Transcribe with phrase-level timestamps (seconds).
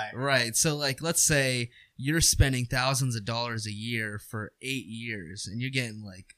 [0.00, 0.10] guy.
[0.14, 0.56] Right.
[0.56, 5.60] So like let's say you're spending thousands of dollars a year for 8 years and
[5.60, 6.34] you're getting like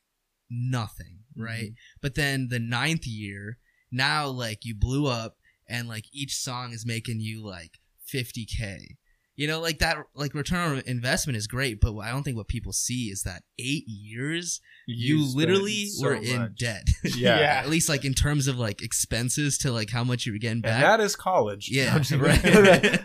[0.50, 1.70] nothing, right?
[1.70, 1.76] Mhm.
[2.00, 3.58] But then the ninth year,
[3.90, 5.36] now like you blew up
[5.68, 8.96] and like each song is making you like 50k.
[9.34, 12.48] You know, like that like return on investment is great, but I don't think what
[12.48, 16.82] people see is that 8 years you, spend literally so were in debt.
[17.04, 17.38] Yeah.
[17.40, 17.60] Yeah.
[17.64, 20.56] At least like in terms of like expenses to like how much you were getting
[20.56, 20.82] And back.
[20.82, 21.68] that is college.
[21.72, 23.00] Yeah, I'm right.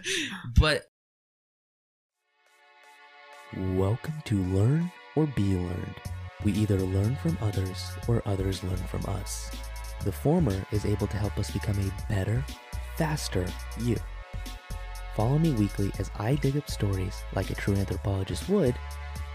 [0.60, 0.84] but
[3.76, 5.96] Welcome to Learn or Be Learned.
[6.44, 9.50] We either learn from others or others learn from us.
[10.04, 12.46] The former is able to help us become a better,
[12.98, 13.48] faster
[13.80, 13.96] you.
[15.18, 18.76] Follow me weekly as I dig up stories like a true anthropologist would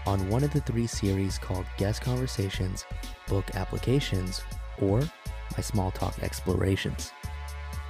[0.05, 2.85] on one of the three series called Guest Conversations,
[3.27, 4.41] Book Applications,
[4.79, 5.01] or
[5.57, 7.11] My Small Talk Explorations.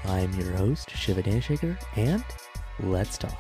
[0.06, 2.26] I'm your host, Shiva Dhanasekar, and
[2.80, 3.38] let's talk.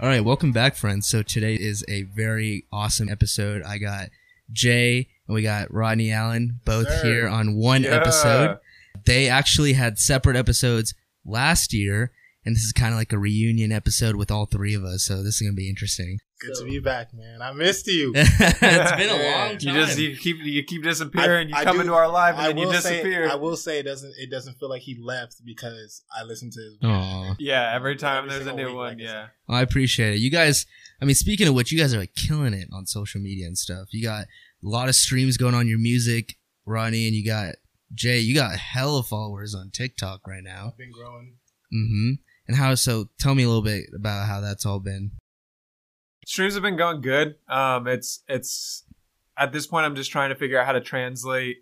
[0.00, 1.06] All right, welcome back, friends.
[1.06, 3.62] So today is a very awesome episode.
[3.62, 4.08] I got
[4.50, 7.04] Jay and we got Rodney Alan both Sir.
[7.04, 7.90] here on one Yeah.
[8.00, 8.58] episode.
[9.04, 12.12] They actually had separate episodes last year,
[12.44, 15.04] and this is kind of like a reunion episode with all three of us.
[15.04, 16.18] So this is gonna be interesting.
[16.40, 17.40] Good to be back, man.
[17.40, 18.12] I missed you.
[18.16, 19.58] it's been a long time.
[19.60, 21.48] You just you keep you keep disappearing.
[21.48, 23.26] you I come do- into our live and I then you disappear.
[23.28, 26.52] say, I will say, it doesn't it doesn't feel like he left because I listened
[26.52, 26.78] to his.
[26.82, 27.36] Aw.
[27.38, 28.98] yeah, every time Every there's a new week, one.
[28.98, 29.26] like I yeah.
[29.48, 30.18] I appreciate it.
[30.18, 30.66] You guys,
[31.00, 33.56] I mean, speaking of which, you guys are like killing it on social media and
[33.56, 33.88] stuff.
[33.92, 34.26] You got a
[34.62, 37.54] lot of streams going on your music, Ronnie, and you got
[37.92, 38.18] Jay.
[38.20, 40.68] You got hella followers on TikTok right now.
[40.72, 41.36] I've been growing.
[41.72, 42.10] Mm-hmm.
[42.48, 42.74] And how?
[42.74, 45.12] So, tell me a little bit about how that's all been.
[46.26, 47.36] Streams have been going good.
[47.48, 48.84] Um, it's it's
[49.36, 51.58] at this point I'm just trying to figure out how to translate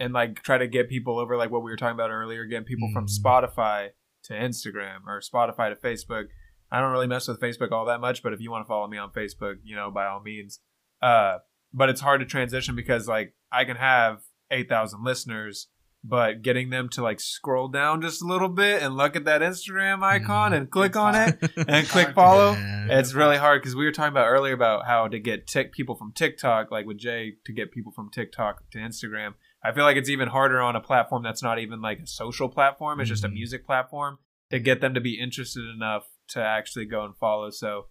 [0.00, 2.64] and like try to get people over like what we were talking about earlier, getting
[2.64, 3.18] people from Mhm.
[3.20, 3.88] Spotify
[4.24, 6.26] to Instagram or Spotify to Facebook.
[6.70, 8.86] I don't really mess with Facebook all that much, but if you want to follow
[8.86, 10.60] me on Facebook, you know, by all means.
[11.02, 11.38] Uh,
[11.72, 14.20] but it's hard to transition because like I can have
[14.50, 15.68] eight thousand listeners,
[16.04, 19.40] but getting them to like scroll down just a little bit and look at that
[19.42, 20.56] Instagram icon Mhm.
[20.56, 22.54] and click on it and It's click follow.
[22.58, 25.94] It's really hard because we were talking about earlier about how to get tick people
[25.96, 29.34] from TikTok, like with Jay, to get people from TikTok to Instagram.
[29.64, 32.48] I feel like it's even harder on a platform that's not even like a social
[32.48, 33.32] platform; it's just a Mhm.
[33.34, 34.18] music platform
[34.50, 37.50] to get them to be interested enough to actually go and follow.
[37.50, 37.88] So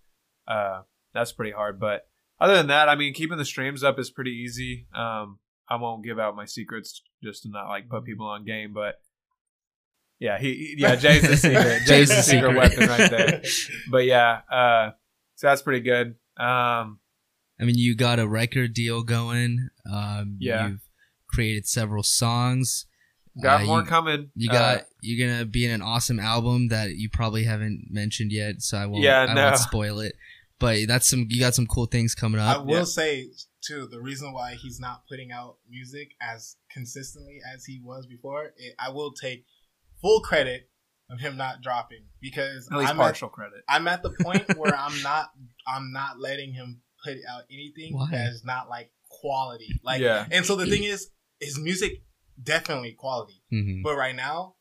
[0.47, 1.77] uh, that's pretty hard.
[1.79, 2.07] But
[2.39, 4.87] other than that, I mean, keeping the streams up is pretty easy.
[4.95, 5.39] Um,
[5.69, 8.95] I won't give out my secrets just to not like put people on game, but.
[10.19, 11.83] Yeah, he, he- yeah, Jay's the secret.
[11.85, 13.41] Jay's the secret weapon right there
[13.91, 14.91] but yeah, uh,
[15.35, 16.15] so that's pretty good.
[16.37, 16.99] Um,
[17.59, 19.69] I mean, you got a record deal going.
[19.91, 20.67] Um, Yeah.
[20.69, 20.81] You've
[21.29, 22.87] created several songs.
[23.41, 24.31] got Uh, more you, coming.
[24.35, 24.85] You Uh, got.
[25.01, 28.85] you're gonna be in an awesome album that you probably haven't mentioned yet, so I
[28.87, 29.03] won't.
[29.03, 29.43] Yeah, I no.
[29.45, 30.15] won't spoil it.
[30.59, 31.27] But that's some.
[31.29, 32.57] You got some cool things coming up.
[32.57, 32.83] I will yeah.
[32.85, 33.27] say
[33.67, 38.53] too, the reason why he's not putting out music as consistently as he was before,
[38.57, 39.45] it, I will take
[40.01, 40.69] full credit
[41.09, 43.59] of him not dropping because at least I'm partial credit.
[43.69, 45.29] At, I'm at the point where I'm not
[45.67, 48.07] I'm not letting him put out anything Why?
[48.11, 49.69] that is not like quality.
[49.83, 50.25] Like Yeah.
[50.31, 52.01] and so the thing is his music
[52.41, 53.41] definitely quality.
[53.53, 53.83] Mhm.
[53.83, 54.55] But right now,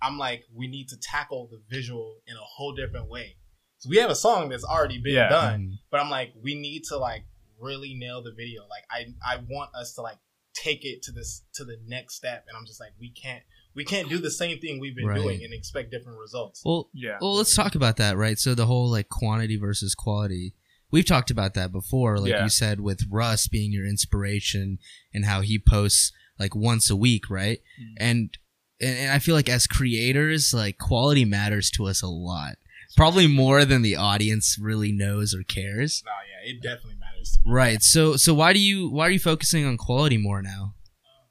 [0.00, 3.36] I'm like, we need to tackle the visual in a whole different way.
[3.78, 5.28] So we have a song that's already been Yeah.
[5.28, 5.78] done, Mhm.
[5.90, 7.24] but I'm like, we need to like
[7.60, 8.62] really nail the video.
[8.68, 10.18] Like I I want us to like
[10.54, 12.44] take it to this to the next step.
[12.48, 13.42] And I'm just like, we can't
[13.74, 15.20] we can't do the same thing we've been Right.
[15.22, 16.62] doing and expect different results.
[16.64, 17.18] Well, Yeah.
[17.20, 18.38] well, let's talk about that, right?
[18.38, 20.54] So the whole like quantity versus quality.
[20.90, 22.42] We've talked about that before, like Yeah.
[22.44, 24.78] you said, with Russ being your inspiration
[25.12, 27.60] and how he posts like once a week, right?
[27.80, 27.94] Mhm.
[27.98, 28.38] And
[28.80, 32.56] and and I feel like as creators, like quality matters to us a lot.
[32.96, 36.02] Probably more than the audience really knows or cares.
[36.06, 36.96] No, yeah, it definitely
[37.36, 37.42] matters.
[37.42, 37.54] To me.
[37.54, 37.82] Right.
[37.82, 40.74] So so why do you why are you focusing on quality more now?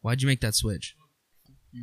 [0.01, 0.95] Why'd you make that switch?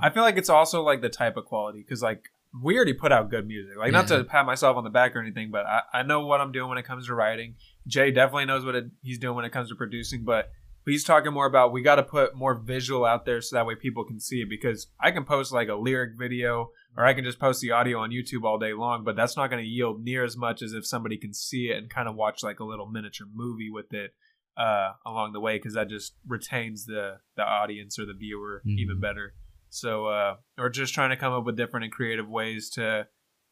[0.00, 2.24] I feel like it's also like the type of quality because like
[2.62, 3.76] we already put out good music.
[3.76, 6.40] Like not to pat myself on the back or anything, but I, I know what
[6.40, 7.56] I'm doing when it comes to writing.
[7.86, 10.50] Jay definitely knows what it, he's doing when it comes to producing, but
[10.86, 13.74] he's talking more about we got to put more visual out there so that way
[13.74, 17.24] people can see it because I can post like a lyric video or I can
[17.24, 20.04] just post the audio on YouTube all day long, but that's not going to yield
[20.04, 22.64] near as much as if somebody can see it and kind of watch like a
[22.64, 24.14] little miniature movie with it
[24.56, 28.78] uh, along the way because that just retains the the audience or the viewer Mhm.
[28.78, 29.34] even better.
[29.70, 33.08] So uh, we're just trying to come up with different and creative ways to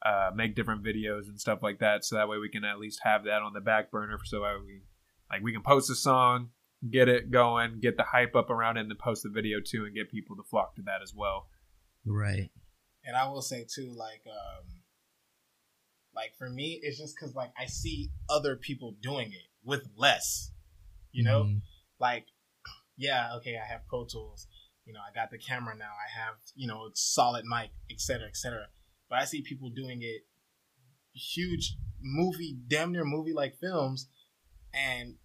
[0.06, 3.00] uh, make different videos and stuff like that, so that way we can at least
[3.02, 4.16] have that on the back burner.
[4.24, 4.82] So that we
[5.30, 6.50] like we can post a song,
[6.90, 9.84] get it going, get the hype up around it, and then post the video too,
[9.84, 11.48] and get people to flock to that as well.
[12.04, 12.50] Right.
[13.04, 14.80] And I will say too, like, um,
[16.14, 20.52] like for me, it's just because like I see other people doing it with less.
[21.12, 21.62] You know, Mhm.
[21.98, 22.26] like,
[22.96, 24.46] yeah, okay, I have Pro Tools.
[24.84, 25.92] You know, I got the camera now.
[25.92, 28.68] I have you know solid mic, et cetera, et cetera.
[29.08, 30.26] But I see people doing it
[31.14, 34.08] huge movie, damn near movie like films,
[34.72, 35.18] and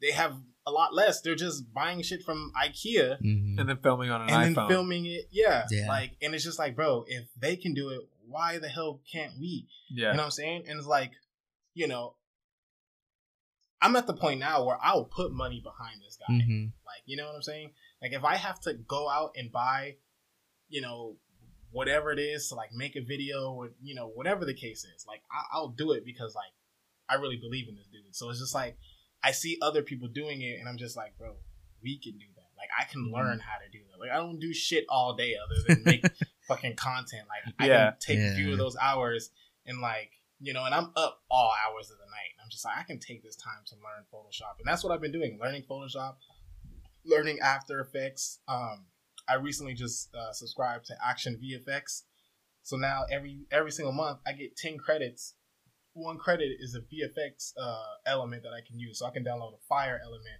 [0.00, 1.20] they have a lot less.
[1.20, 3.58] They're just buying shit from IKEA Mhm.
[3.58, 4.54] and then filming on an and iPhone.
[4.56, 5.28] then filming it.
[5.30, 5.86] Yeah, Yeah.
[5.86, 9.38] like, and it's just like, bro, if they can do it, why the hell can't
[9.38, 9.68] we?
[9.88, 10.64] yeah, You know what I'm saying?
[10.68, 11.12] And it's like,
[11.74, 12.16] you know,
[13.80, 16.32] I'm at the point now where I'll put money behind this guy.
[16.34, 16.72] Mhm.
[16.84, 17.72] Like, you know what I'm saying?
[18.02, 19.98] Like, if I have to go out and buy,
[20.68, 21.18] you know,
[21.70, 25.04] whatever it is to like make a video or you know whatever the case is,
[25.06, 26.52] like I- I'll do it because like
[27.08, 28.14] I really believe in this dude.
[28.16, 28.78] So it's just like
[29.26, 31.34] I see other people doing it, and I'm just like, bro,
[31.82, 32.50] we can do that.
[32.56, 33.12] Like I can Mhm.
[33.12, 33.98] learn how to do that.
[34.00, 36.04] Like I don't do shit all day other than make
[36.48, 37.24] fucking content.
[37.28, 37.90] Like I Yeah.
[37.90, 39.30] can take a few of those hours
[39.66, 42.30] and like you know, and I'm up all hours of the night.
[42.36, 44.92] And I'm just like I can take this time to learn Photoshop, and that's what
[44.92, 46.16] I've been doing: learning Photoshop,
[47.04, 48.40] learning After Effects.
[48.48, 48.86] Um,
[49.28, 52.02] I recently just uh, subscribed to Action VFX,
[52.62, 55.34] so now every every single month I get ten credits.
[55.96, 59.54] One credit is a VFX uh, element that I can use, so I can download
[59.54, 60.36] a fire element,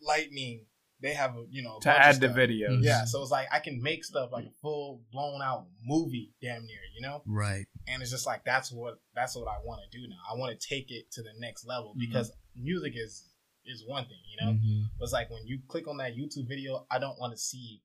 [0.00, 0.66] lightning.
[1.02, 2.36] They have a you know a to bunch of add the stuff.
[2.38, 2.78] videos.
[2.82, 6.64] Yeah, so it's like I can make stuff like a full blown out movie, damn
[6.66, 7.22] near, you know.
[7.26, 7.66] Right.
[7.88, 10.16] And it's just like that's what that's what I want to do now.
[10.30, 11.98] I want to take it to the next level Mhm.
[12.00, 13.28] because music is
[13.66, 14.52] is one thing, you know.
[14.52, 14.84] Mhm.
[14.98, 17.82] But it's like when you click on that YouTube video, I don't want to see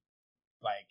[0.61, 0.87] like,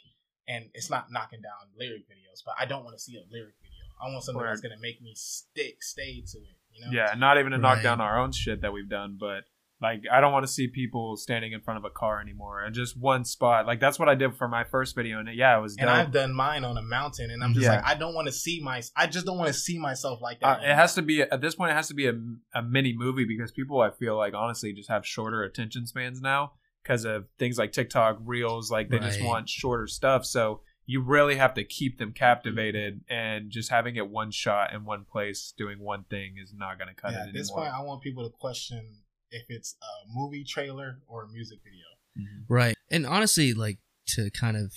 [0.48, 3.54] and it's not knocking down lyric videos, but I don't want to see a lyric
[3.62, 3.67] video.
[4.00, 6.92] I want something that's gonna make me stick, stay to it, you know.
[6.92, 9.44] Yeah, not even to knock down our own shit that we've done, but
[9.80, 12.74] like I don't want to see people standing in front of a car anymore and
[12.74, 13.64] just one spot.
[13.66, 15.88] Like that's what I did for my first video, and yeah, it was And.
[15.88, 17.76] I've done mine on a mountain, and I'm just Yeah.
[17.76, 20.38] like, I don't want to see my, I just don't want to see myself like
[20.42, 20.64] Uh, that.
[20.68, 21.70] it has to be at this point.
[21.70, 22.14] It has to be a,
[22.54, 26.52] a mini movie because people, I feel like, honestly, just have shorter attention spans now
[26.82, 28.70] because of things like TikTok, Reels.
[28.72, 30.24] Like they just want shorter stuff.
[30.24, 34.86] So you really have to keep them captivated, and just having it one shot in
[34.86, 37.66] one place, doing one thing, is not going to cut yeah, it at this anymore.
[37.66, 41.84] point, I want people to question if it's a movie trailer or a music video.
[42.18, 42.44] Mhm.
[42.48, 42.74] Right.
[42.90, 43.80] And honestly, like
[44.14, 44.72] to kind of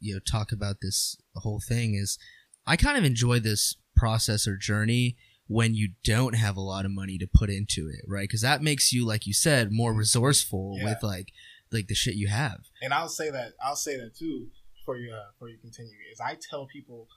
[0.00, 2.18] you know talk about this whole thing is
[2.66, 6.90] I kind of enjoy this process or journey when you don't have a lot of
[6.90, 8.30] money to put into it, right?
[8.30, 10.84] Cuz that makes you like you said more resourceful Yeah.
[10.86, 11.32] with like
[11.70, 12.70] like the shit you have.
[12.80, 14.50] And I'll say that I'll say that too
[14.84, 15.92] before you uh, before you continue.
[16.12, 17.08] Is I tell people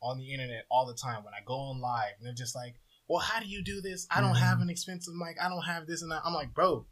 [0.00, 2.76] on the internet all the time when I go on live, and they're just like,
[3.08, 4.06] "Well, how do you do this?
[4.10, 4.40] I don't Mhm.
[4.40, 5.36] have an expensive mic.
[5.40, 6.86] I don't have this and that." I'm like, "Bro,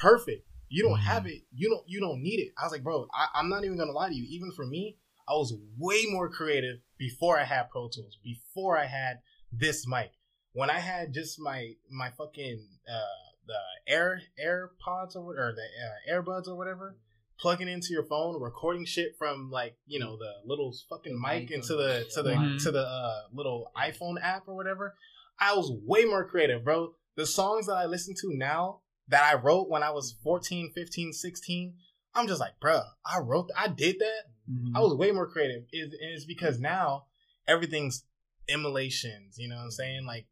[0.00, 0.46] perfect.
[0.68, 1.02] You don't Mhm.
[1.02, 1.42] have it.
[1.52, 1.88] You don't.
[1.88, 4.14] You don't need it." I was like, "Bro, I, I'm not even gonna lie to
[4.14, 4.26] you.
[4.28, 8.18] Even for me, I was way more creative before I had Pro Tools.
[8.22, 10.12] Before I had this mic.
[10.52, 13.58] When I had just my my fucking uh the
[13.88, 16.96] Air AirPods or or the uh, Airbuds or whatever."
[17.42, 21.74] Plugging into your phone, recording shit from like you know the little fucking mic into
[21.74, 22.62] the to the Mhm.
[22.62, 24.94] to the uh, little iPhone app or whatever.
[25.38, 26.94] I was way more creative, bro.
[27.16, 31.12] The songs that I listen to now that I wrote when I was 14, 15,
[31.12, 31.74] 16,
[32.14, 34.22] I'm just like, bro, I wrote, I did that.
[34.48, 34.72] Mhm.
[34.76, 35.64] I was way more creative.
[35.72, 37.06] Is is because now
[37.48, 38.04] everything's
[38.48, 39.36] emulations.
[39.38, 40.06] You know what I'm saying?
[40.06, 40.26] Like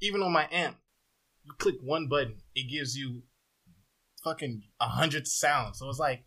[0.00, 0.78] even on my amp,
[1.44, 3.22] you click one button, it gives you
[4.24, 5.78] fucking a hundred sounds.
[5.78, 6.24] So it's like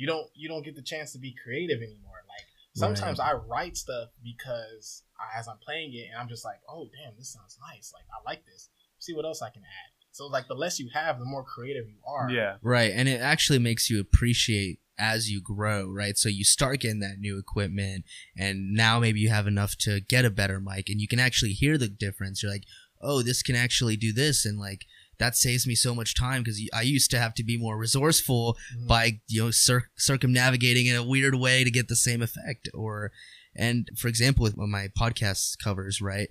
[0.00, 2.24] you don't you don't get the chance to be creative anymore.
[2.26, 6.60] Like sometimes I write stuff because I, as I'm playing it, and I'm just like,
[6.66, 7.92] oh damn, this sounds nice.
[7.92, 8.70] Like I like this.
[8.98, 9.90] See what else I can add.
[10.12, 12.30] So like the less you have, the more creative you are.
[12.30, 12.92] yeah, Right.
[12.94, 16.16] And it actually makes you appreciate as you grow, right?
[16.16, 18.04] So you start getting that new equipment
[18.36, 21.52] and now maybe you have enough to get a better mic and you can actually
[21.52, 22.42] hear the difference.
[22.42, 22.64] You're like,
[23.02, 24.86] "Oh, this can actually do this." And like
[25.20, 28.56] that saves me so much time because I used to have to be more resourceful
[28.76, 28.86] Mhm.
[28.88, 33.12] by you know cir- circumnavigating in a weird way to get the same effect or
[33.54, 36.28] and for example with my podcast covers right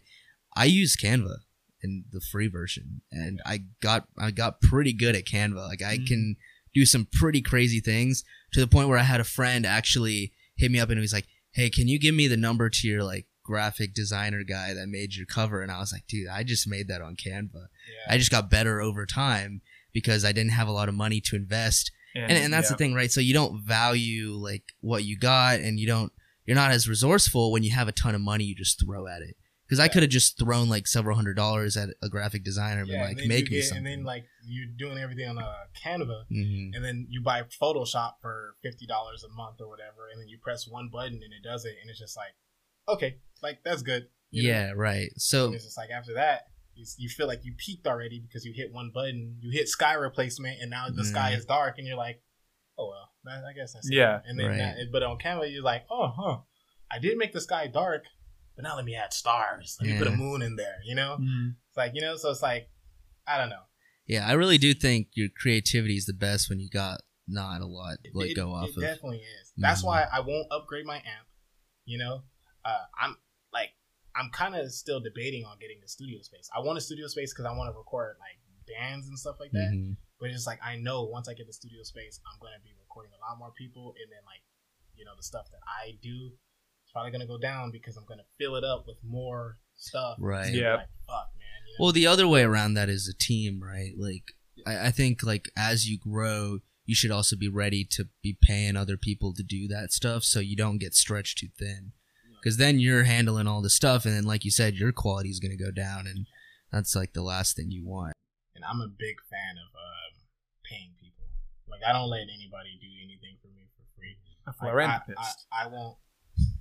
[0.55, 1.38] i use canva
[1.81, 5.98] in the free version and i got i got pretty good at canva like i
[5.98, 6.08] Mhm.
[6.08, 6.36] can
[6.74, 10.72] do some pretty crazy things to the point where i had a friend actually hit
[10.72, 13.03] me up and he was like hey can you give me the number to your
[13.03, 16.67] like graphic designer guy that made your cover and i was like dude i just
[16.67, 18.13] made that on canva Yeah.
[18.13, 19.62] i just got better over time
[19.93, 22.74] because i didn't have a lot of money to invest and, and that's yeah.
[22.74, 26.12] the thing right so you don't value like what you got and you don't
[26.46, 29.22] you're not as resourceful when you have a ton of money you just throw at
[29.22, 32.81] it because i could have just thrown like several hundred dollars at a graphic designer
[32.81, 35.38] and been like and make me get- something And then like you're doing everything on
[35.38, 35.53] a
[35.86, 36.72] Canva, Mhm.
[36.74, 40.39] and then you buy Photoshop for fifty dollars a month or whatever, and then you
[40.41, 42.34] press one button and it does it, and it's just like
[42.88, 44.08] okay, like that's good.
[44.31, 44.50] you know?
[44.50, 45.10] Yeah, right.
[45.17, 46.48] So And it's just like after that,
[46.80, 49.94] you, you feel like you peaked already because you hit one button, you hit sky
[49.94, 51.38] replacement, and now the sky Mhm.
[51.38, 52.22] is dark, and you're like,
[52.78, 53.94] oh well, that, I guess that's it.
[53.94, 54.22] Yeah.
[54.26, 54.58] And then, Right.
[54.58, 56.38] that, but on Canva, you're like, oh, huh,
[56.90, 58.06] I did make the sky dark,
[58.56, 59.78] but now let me add stars.
[59.80, 60.78] Let me put a moon in there.
[60.86, 61.56] You know, Mm.
[61.68, 62.70] it's like you know, so it's like,
[63.28, 63.64] I don't know.
[64.08, 67.68] yeah, I really do think your creativity is the best when you got not a
[67.68, 68.82] lot to like it, go off it of.
[68.82, 69.54] definitely is.
[69.58, 69.86] That's Mhm.
[69.86, 71.28] why I won't upgrade my amp.
[71.86, 72.24] You know,
[72.66, 73.20] uh, I'm like
[74.20, 76.50] I'm kind of still debating on getting the studio space.
[76.56, 79.52] I want a studio space because I want to record like bands and stuff like
[79.52, 79.72] that.
[79.72, 79.98] Mhm.
[80.20, 83.14] But it's like I know once I get the studio space, I'm gonna be recording
[83.14, 84.44] a lot more people, and then like
[84.96, 86.32] you know the stuff that I do
[86.86, 90.18] is probably gonna go down because I'm gonna fill it up with more stuff.
[90.20, 90.54] Right.
[90.54, 90.76] Yeah.
[90.76, 91.68] Like fuck, man.
[91.68, 91.84] You know?
[91.86, 93.94] Well, the other way around that is a team, right?
[93.98, 94.34] Like,
[94.68, 98.76] I, I think like as you grow, you should also be ready to be paying
[98.76, 101.94] other people to do that stuff, so you don't get stretched too thin.
[102.41, 105.39] Because then you're handling all the stuff, and then, like you said, your quality is
[105.39, 106.27] going to go down, and
[106.72, 108.13] that's like the last thing you want.
[108.55, 110.12] and I'm a big fan of um,
[110.69, 111.25] paying people.
[111.69, 114.17] Like I don't let anybody do anything for me for free.
[114.46, 115.46] Like, I, philanthropist.
[115.51, 115.98] I, I won't.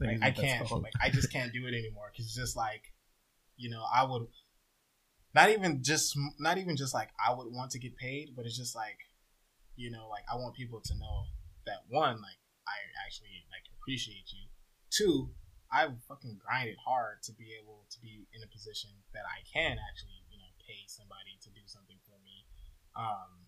[0.00, 0.70] I Like, I can't.
[0.70, 2.82] Like I just can't do it anymore because it's just like,
[3.56, 4.26] you know, I would.
[5.34, 8.56] Not even just, not even just like I would want to get paid, but it's
[8.56, 8.98] just like,
[9.76, 11.24] you know, like I want people to know
[11.66, 14.48] that one, like I actually like appreciate you.
[14.90, 15.30] Two,
[15.70, 19.76] I fucking grinded hard to be able to be in a position that I can
[19.76, 22.46] actually, you know, pay somebody to do something for me.
[22.96, 23.46] Um,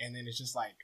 [0.00, 0.76] and then it's just like,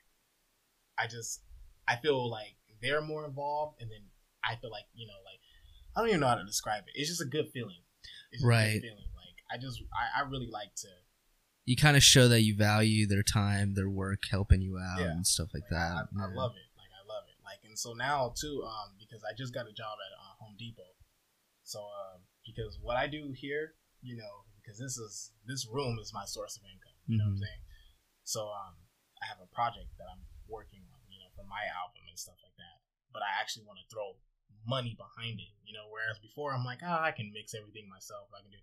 [0.98, 1.42] I just,
[1.86, 4.00] I feel like they're more involved, and then
[4.44, 5.40] I feel like, you know, like
[5.96, 6.92] I don't even know how to describe it.
[6.94, 7.82] It's just a good feeling.
[8.30, 8.72] It's just a Right.
[8.80, 9.10] good feeling.
[9.14, 10.88] Like I just, I, I really like to.
[11.66, 15.10] You kind of show that you value their time, their work, helping you out, Yeah.
[15.10, 15.92] and stuff like Like, that.
[15.92, 16.00] I, I Yeah.
[16.00, 16.16] love it.
[16.16, 16.67] Like I love it.
[17.58, 20.54] Like and so now too, um, because I just got a job at uh, Home
[20.58, 20.94] Depot.
[21.66, 26.14] So um, because what I do here, you know, because this is this room is
[26.14, 26.94] my source of income.
[27.10, 27.46] You know what I'm Mhm.
[27.50, 27.62] saying?
[28.22, 28.78] So um,
[29.22, 32.38] I have a project that I'm working on, you know, for my album and stuff
[32.44, 32.78] like that.
[33.12, 34.20] But I actually want to throw
[34.64, 35.88] money behind it, you know.
[35.88, 38.28] Whereas before I'm like, ah, I can mix everything myself.
[38.30, 38.60] I can do.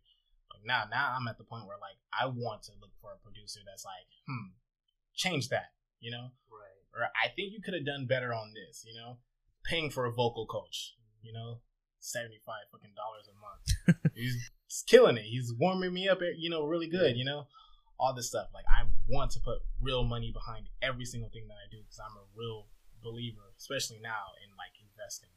[0.54, 3.18] Like now, now I'm at the point where like I want to look for a
[3.20, 4.54] producer that's like, hmm,
[5.18, 5.74] change that,
[6.06, 6.80] you know Right.
[6.94, 9.18] or I think you could have done better on this, you know,
[9.66, 11.60] paying for a vocal coach, you know,
[12.00, 14.14] seventy five fucking dollars a month.
[14.16, 15.24] he's, he's killing it.
[15.24, 17.48] He's warming me up, you know, really good, you know,
[18.00, 18.48] all this stuff.
[18.54, 22.00] Like I want to put real money behind every single thing that I do because
[22.00, 22.68] I'm a real
[23.04, 25.30] believer, especially now in like investing.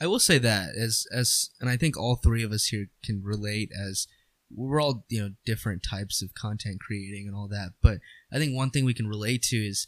[0.00, 3.22] I will say that as as and I think all three of us here can
[3.22, 4.06] relate as
[4.54, 7.98] we're all you know different types of content creating and all that but
[8.34, 9.86] I think one thing we can relate to is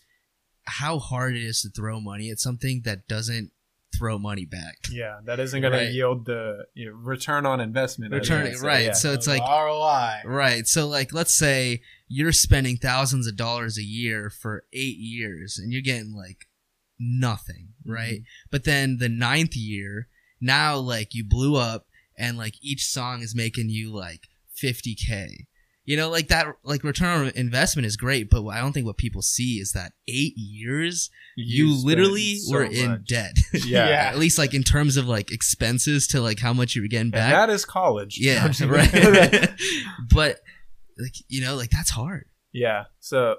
[0.65, 3.51] how hard it is to throw money at something that doesn't
[3.97, 4.77] throw money back.
[4.91, 5.87] Yeah, that isn't going Right.
[5.87, 8.13] to yield the you know, return on investment.
[8.13, 8.63] Return guess.
[8.63, 8.87] right.
[8.87, 8.93] yeah.
[8.93, 10.23] So it's like ROI.
[10.25, 10.67] Right.
[10.67, 15.73] So like let's say you're spending thousands of dollars a year for 8 years and
[15.73, 16.47] you're getting like
[16.99, 17.93] nothing, mm-hmm.
[17.93, 18.21] right?
[18.51, 20.09] But then the ninth year,
[20.41, 21.87] now like you blew up
[22.19, 24.29] and like each song is making you like
[24.61, 25.47] 50k.
[25.87, 28.97] You know, like that like return on investment is great, but I don't think what
[28.97, 33.37] people see is that 8 years you, spend literally so were in debt.
[33.65, 33.89] Yeah.
[33.89, 34.09] Yeah.
[34.11, 37.07] At least like in terms of like expenses to like how much you were getting
[37.07, 37.33] And back.
[37.33, 38.19] that is college.
[38.21, 39.51] Yeah, right.
[40.13, 40.41] but
[40.99, 42.27] like you know, like that's hard.
[42.53, 42.85] yeah.
[43.01, 43.37] So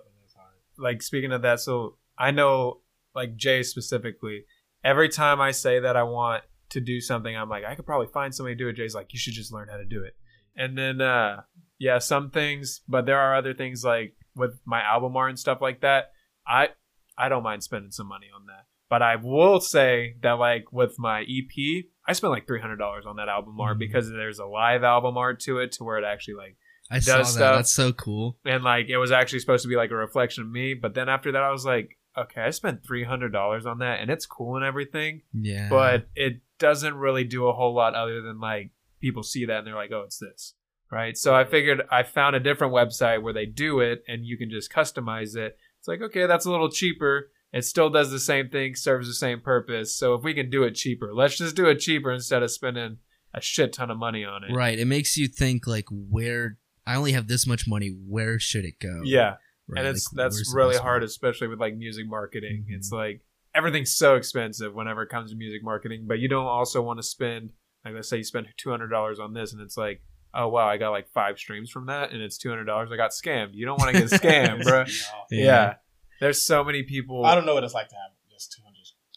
[0.77, 2.82] like speaking of that, so I know
[3.16, 4.46] like Jay specifically,
[4.84, 8.08] every time I say that I want to do something, I'm like, I could probably
[8.08, 8.74] find somebody to do it.
[8.77, 10.16] Jay's like, you should just learn how to do it.
[10.56, 11.42] And then uh
[11.80, 15.60] yeah, some things, but there are other things like with my album art and stuff
[15.62, 16.12] like that.
[16.48, 16.70] I
[17.18, 18.66] I don't mind spending some money on that.
[18.90, 23.06] But I will say that like with my EP, I spent like three hundred dollars
[23.06, 23.80] on that album art Mhm.
[23.80, 26.56] because there's a live album art to it to where it actually like
[26.90, 27.26] I saw that.
[27.28, 27.56] Stuff.
[27.58, 28.38] That's so cool.
[28.46, 30.74] and like it was actually supposed to be like a reflection of me.
[30.74, 34.00] But then after that, I was like, okay, I spent three hundred dollars on that,
[34.00, 35.68] and it's cool and everything, Yeah.
[35.70, 39.68] but it doesn't really do a whole lot other than like people see that and
[39.68, 40.56] they're like, oh, it's this,
[40.91, 41.17] right?
[41.17, 44.50] So I figured I found a different website where they do it, and you can
[44.50, 45.58] just customize it.
[45.79, 47.32] It's like, okay, that's a little cheaper.
[47.53, 49.96] It still does the same thing, serves the same purpose.
[49.96, 52.98] So if we can do it cheaper, let's just do it cheaper instead of spending
[53.34, 54.53] a shit ton of money on it.
[54.53, 54.77] right.
[54.77, 57.96] It makes you think like where I only have this much money.
[58.08, 59.01] Where should it go?
[59.03, 59.36] Yeah.
[59.70, 61.08] Right, and it's like, that's really hard, one?
[61.08, 62.65] especially with like music marketing.
[62.70, 62.75] Mhm.
[62.75, 63.22] It's like
[63.53, 67.03] everything's so expensive whenever it comes to music marketing, but you don't also want to
[67.03, 67.51] spend
[67.84, 70.01] like let's say you spend two hundred dollars on this, and it's like,
[70.38, 72.89] oh wow, I got like five streams from that, and it's two hundred dollars.
[72.94, 73.50] I got scammed.
[73.53, 74.86] You don't want to get scammed, bro.
[75.32, 75.74] You know, Yeah.
[76.22, 77.25] there's so many people.
[77.25, 78.74] I don't know what it's like to have just 200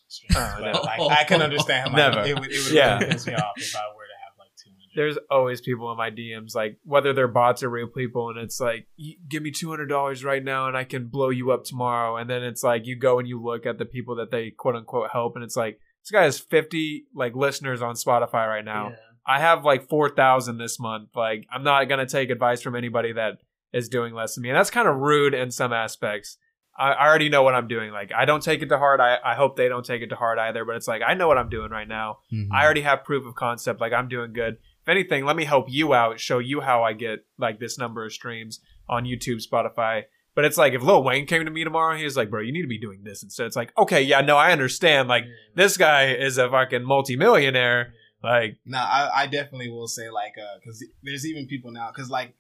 [0.09, 0.81] streams, Oh, but no.
[1.07, 1.93] like I can understand.
[1.93, 2.27] Like, Never.
[2.27, 2.99] It would, it would Yeah.
[2.99, 4.97] really piss me off if I were to have like two hundred.
[4.97, 8.59] there's always people in my DMs, like whether they're bots or real people, and it's
[8.61, 8.89] like,
[9.29, 12.17] give me two hundred dollars right now, and I can blow you up tomorrow.
[12.17, 14.75] And then it's like you go and you look at the people that they quote
[14.77, 18.93] unquote help, and it's like this guy has fifty like listeners on Spotify right now.
[19.31, 21.11] I have like four thousand this month.
[21.15, 23.35] Like I'm not gonna take advice from anybody that
[23.73, 26.37] is doing less than me, and that's kind of rude in some aspects.
[26.79, 27.93] I, I already know what I'm doing.
[27.93, 29.01] Like I don't take it to heart.
[29.01, 30.65] I, I hope they don't take it to heart either.
[30.65, 32.19] But it's like I know what I'm doing right now.
[32.33, 32.49] Mhm.
[32.53, 33.81] I already have proof of concept.
[33.81, 34.55] Like I'm doing good.
[34.83, 38.05] If anything, let me help you out, show you how I get like this number
[38.05, 40.05] of streams on YouTube, Spotify.
[40.35, 42.53] But it's like if Lil Wayne came to me tomorrow, he was like, "Bro, you
[42.53, 45.09] need to be doing this instead." It's like, okay, yeah, no, I understand.
[45.09, 47.93] Like this guy is a fucking multimillionaire.
[48.23, 52.11] Like, No, I, I definitely will say like uh because there's even people now because
[52.11, 52.35] like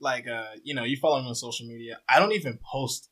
[0.00, 1.98] like uh you know you follow me on social media.
[2.08, 3.08] I don't even post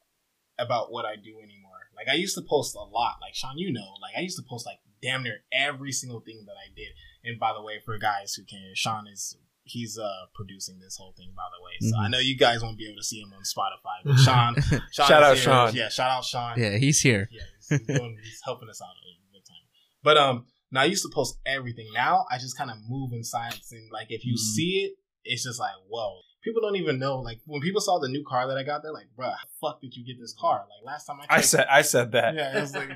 [0.59, 1.91] about what I do anymore.
[1.97, 3.17] Like I used to post a lot.
[3.21, 6.45] Like Sean, you know, like I used to post like damn near every single thing
[6.47, 6.89] that I did.
[7.25, 11.13] And by the way, for guys who can, Sean is he's uh producing this whole
[11.17, 11.33] thing.
[11.37, 12.05] By the way, so Mhm.
[12.05, 13.99] I know you guys won't be able to see him on Spotify.
[14.05, 15.45] But Sean, Sean Shout out here.
[15.45, 15.75] Sean.
[15.75, 16.59] Yeah, shout out Sean.
[16.59, 17.29] yeah, he's here.
[17.31, 19.57] Yeah, he's, he's, doing, he's helping us out a big time.
[20.03, 21.89] But um, now I used to post everything.
[21.95, 24.39] Now I just kind of move in silence, and like if you Mhm.
[24.55, 24.93] see it,
[25.25, 26.21] it's just like whoa.
[26.45, 27.19] People don't even know.
[27.21, 29.81] Like when people saw the new car that I got, they're like, "Bruh, the fuck
[29.81, 32.35] did you get this car?" Like last time I, I said, I said that.
[32.35, 32.91] yeah, it was like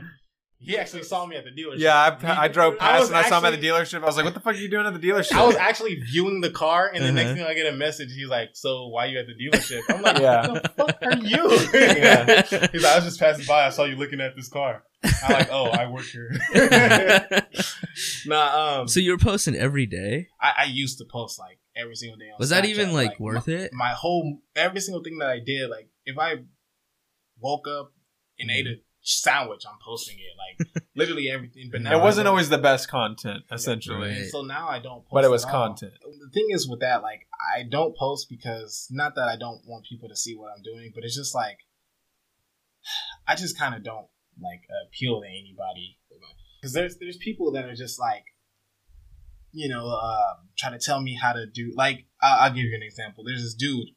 [0.63, 1.79] he actually saw me at the dealership.
[1.79, 4.03] Yeah, I, I drove past was and I saw him at the dealership.
[4.03, 5.97] I was like, "What the fuck are you doing at the dealership?" I was actually
[5.97, 7.35] viewing the car, and the next Uh-huh.
[7.37, 8.13] thing I get a message.
[8.15, 10.49] He's like, "So why are you at the dealership?" I'm like, Yeah.
[10.49, 12.43] "What the fuck are you?" Yeah.
[12.73, 13.67] He's like, "I was just passing by.
[13.67, 14.85] I saw you looking at this car."
[15.25, 16.31] I'm like, "Oh, I work here."
[18.27, 20.29] nah, um, so you were posting every day.
[20.41, 22.27] I, I used to post like every single day.
[22.27, 22.69] On Was that Snapchat.
[22.69, 23.73] even like, worth my, it?
[23.73, 26.37] My whole every single thing that I did, like if I
[27.41, 27.93] woke up
[28.39, 30.35] and ate a sandwich, I'm posting it.
[30.39, 31.69] Like literally everything.
[31.71, 34.11] But now it wasn't always the best content, essentially.
[34.11, 34.31] Right.
[34.31, 35.13] so now I don't post.
[35.13, 35.69] But it was at all.
[35.69, 35.93] content.
[36.03, 39.85] The thing is with that, like I don't post because not that I don't want
[39.87, 41.59] people to see what I'm doing, but it's just like
[43.29, 44.07] I just kind of don't
[44.41, 45.99] like appeal to anybody
[46.63, 48.25] because there's there's people that are just like
[49.53, 52.75] you know uh, trying to tell me how to do like I'll, I'll give you
[52.75, 53.25] an example.
[53.25, 53.89] There's this dude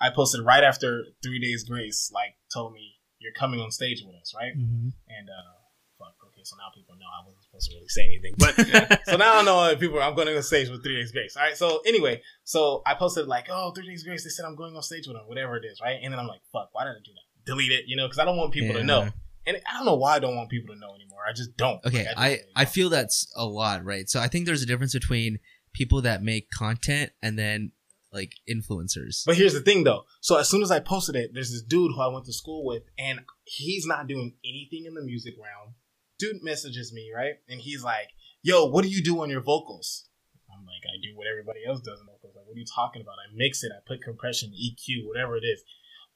[0.00, 2.94] I posted right after Three Days Grace like told me
[3.24, 4.52] you're coming on stage with us, right?
[4.56, 4.88] Mm-hmm.
[5.08, 5.54] And uh,
[5.98, 9.16] fuck, okay, so now people know I wasn't supposed to really say anything, but so
[9.16, 11.36] now I know if people I'm going on stage with Three Days Grace.
[11.36, 14.22] All right, so anyway, so I posted like, oh, Three Days Grace.
[14.24, 15.98] They said I'm going on stage with them, whatever it is, right?
[16.02, 17.50] And then I'm like, fuck, why did I do that?
[17.50, 18.80] Delete it, you know, because I don't want people Yeah.
[18.80, 19.08] to know.
[19.46, 21.20] And I don't know why I don't want people to know anymore.
[21.28, 21.84] I just don't.
[21.84, 24.08] Okay, Like, just I really I feel that's a lot, right?
[24.08, 25.38] So I think there's a difference between
[25.74, 27.72] people that make content and then
[28.14, 29.24] like influencers.
[29.26, 30.04] But here's the thing, though.
[30.20, 32.64] So as soon as I posted it, there's this dude who I went to school
[32.64, 35.74] with, and he's not doing anything in the music realm.
[36.18, 37.34] Dude messages me, right?
[37.48, 38.10] And he's like,
[38.42, 40.08] "Yo, what do you do on your vocals?"
[40.48, 43.02] I'm like, "I do what everybody else does in vocals." Like, what are you talking
[43.02, 43.18] about?
[43.18, 45.62] I mix it, I put compression, EQ, whatever it is.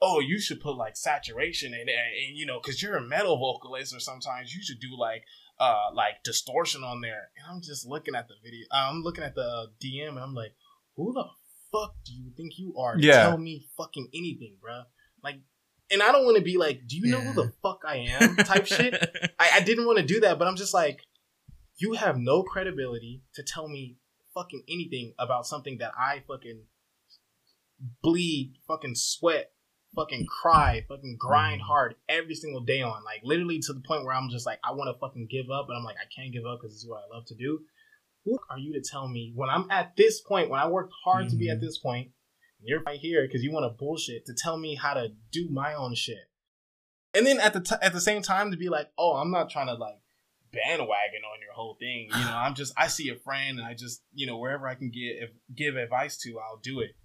[0.01, 3.37] Oh, you should put like saturation and, and, and you know, because you're a metal
[3.37, 5.25] vocalist, or sometimes you should do like
[5.59, 7.31] uh like distortion on there.
[7.37, 8.65] And I'm just looking at the video.
[8.71, 10.55] I'm looking at the DM, and I'm like,
[10.95, 11.25] who the
[11.73, 13.29] fuck do you think you are Yeah.
[13.29, 14.85] tell me fucking anything, bruh?
[15.23, 15.41] Like,
[15.91, 18.37] and I don't want to be like, do you know who the fuck I am?
[18.37, 18.95] Type shit.
[19.39, 21.01] I, I didn't want to do that, but I'm just like,
[21.77, 23.97] you have no credibility to tell me
[24.35, 26.63] fucking anything about something that I fucking
[28.03, 29.53] bleed, fucking sweat,
[29.95, 31.69] fucking cry, fucking grind mm-hmm.
[31.69, 33.05] hard every single day on.
[33.05, 35.67] Like literally to the point where I'm just like, I want to fucking give up,
[35.69, 37.61] and I'm like, I can't give up because this is what I love to do.
[38.29, 41.31] Who are you to tell me when I'm at this point, when I worked hard
[41.31, 41.61] to be at Mhm.
[41.61, 42.13] this point,
[42.61, 45.73] you're right here because you want to bullshit to tell me how to do my
[45.73, 46.29] own shit,
[47.15, 49.49] and then at the t- at the same time to be like, oh, I'm not
[49.49, 50.01] trying to like
[50.53, 52.09] bandwagon on your whole thing.
[52.11, 54.75] You know, I'm just I see a friend and I just you know wherever I
[54.75, 56.97] can give give advice to, I'll do it,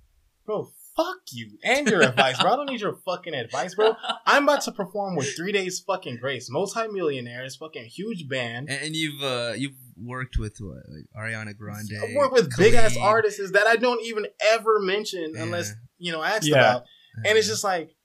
[0.46, 0.72] bro.
[0.96, 2.54] Fuck you and your advice, bro.
[2.54, 3.96] I don't need your fucking advice, bro.
[4.28, 8.70] I'm about to perform with Three Days Fucking Grace, multi-millionaires, fucking huge band.
[8.70, 11.90] and, and you've uh you've worked with what like Ariana Grande.
[12.00, 15.44] I work with big ass artists that I don't even ever mention Yeah.
[15.44, 16.58] unless you know asked Yeah.
[16.58, 16.84] about.
[17.26, 17.96] And it's just like,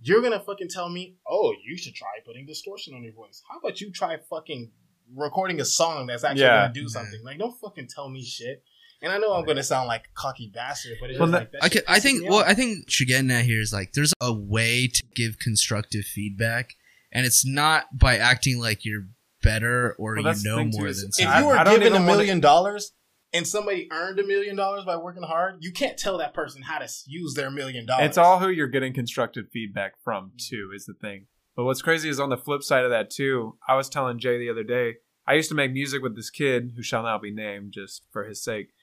[0.00, 3.42] you're gonna fucking tell me, oh, you should try putting distortion on your voice.
[3.50, 4.70] How about you try fucking
[5.14, 6.62] recording a song that's actually Yeah.
[6.68, 7.22] gonna do something?
[7.22, 8.62] Like, don't fucking tell me shit.
[9.04, 11.38] And I know I'm oh, gonna sound like a cocky bastard, but it's Well, just
[11.38, 12.42] like that I, can, I think me well.
[12.44, 16.06] I think what you're getting at here is like there's a way to give constructive
[16.06, 16.74] feedback,
[17.12, 19.08] and it's not by acting like you're
[19.42, 21.82] better or Well, you know thing, too, more than if if you were I given
[21.82, 22.92] a even wanna- million dollars
[23.34, 26.78] and somebody earned a million dollars by working hard, you can't tell that person how
[26.78, 28.06] to use their million dollars.
[28.06, 30.48] It's all who you're getting constructive feedback from mm.
[30.48, 31.26] too is the thing.
[31.54, 33.58] But what's crazy is on the flip side of that too.
[33.68, 34.94] I was telling Jay the other day.
[35.26, 38.24] I used to make music with this kid who shall not be named, just for
[38.24, 38.73] his sake.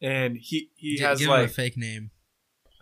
[0.00, 2.10] And he he Gi- has give him a fake name.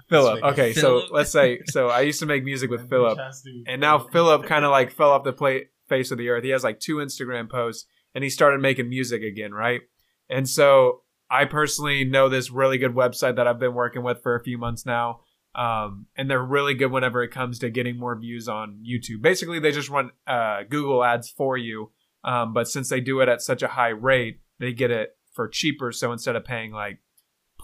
[0.09, 0.39] Philip.
[0.41, 0.53] Philip.
[0.53, 1.09] Okay, Philip.
[1.09, 3.81] so let's say so I used to make music with Philip, bitch has to- and
[3.81, 6.45] now Philip kind of like fell off the plate face of the earth.
[6.45, 9.81] He has like two Instagram posts, and he started making music again, right?
[10.29, 14.37] And so I personally know this really good website that I've been working with for
[14.37, 15.21] a few months now.
[15.57, 19.23] Um, and they're really good whenever it comes to getting more views on YouTube.
[19.23, 21.91] Basically, they just run uh, Google ads for you.
[22.25, 25.49] Um, but since they do it at such a high rate, they get it for
[25.49, 25.93] cheaper.
[25.93, 26.99] So instead of paying like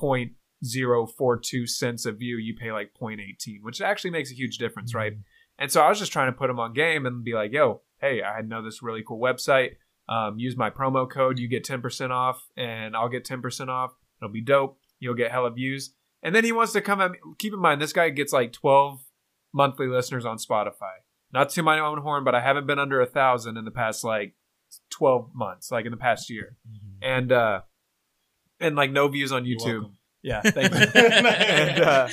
[0.02, 5.12] 0.042 cents a view, you pay like 0.18, which actually makes a huge difference, right?
[5.58, 7.82] And so I was just trying to put them on game and be like, yo,
[8.00, 9.72] hey, I know this really cool website.
[10.08, 11.38] Um, use my promo code.
[11.38, 13.92] You get 10% off, and I'll get 10% off.
[14.20, 14.78] It'll be dope.
[14.98, 15.94] You'll get hella views.
[16.22, 17.18] And then he wants to come at me.
[17.38, 19.00] Keep in mind, this guy gets like 12
[19.52, 21.00] monthly listeners on Spotify.
[21.32, 24.04] Not to my own horn, but I haven't been under a thousand in the past
[24.04, 24.34] like
[24.90, 26.56] 12 months, like in the past year.
[27.00, 27.62] And, uh,
[28.62, 29.90] and like no views on YouTube.
[30.22, 30.80] Yeah, thank you.
[31.00, 32.06] and uh,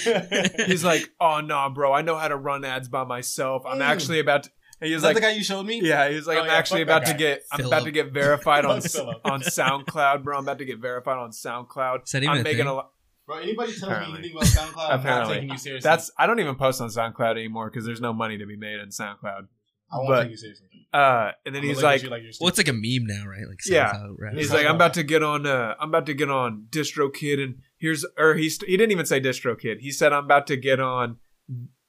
[0.65, 3.63] he's like, "Oh no, bro, I know how to run ads by myself.
[3.67, 3.83] I'm Mm.
[3.83, 4.49] actually about." to...
[4.81, 5.81] And he Is was that like, the guy you showed me?
[5.83, 7.17] "Yeah." He was like, Oh, "I'm yeah, actually about to guy.
[7.17, 7.41] get.
[7.51, 7.71] I'm Philip.
[7.73, 8.77] about to get verified on
[9.25, 10.37] on SoundCloud, bro.
[10.37, 12.03] I'm about to get verified on SoundCloud.
[12.05, 12.67] Is that even I'm a making thing?
[12.67, 12.91] a lot.
[13.27, 14.13] Bro, anybody tells Apparently.
[14.13, 15.35] me anything about SoundCloud, I'm not Apparently.
[15.35, 15.87] taking you seriously.
[15.87, 18.79] That's I don't even post on SoundCloud anymore because there's no money to be made
[18.79, 19.49] in SoundCloud.
[19.91, 20.65] I won't but- take you seriously.
[20.91, 22.67] Uh, and then I'm he's gonna look at like, you like you're Well, it's like
[22.67, 23.47] a meme now, right?
[23.47, 23.93] Like Yeah.
[24.17, 24.33] Right?
[24.35, 25.45] He's like, like I'm about to get on.
[25.45, 29.21] Uh, I'm about to get on DistroKid, and here's or he's he didn't even say
[29.21, 29.81] DistroKid.
[29.81, 31.17] He said I'm about to get on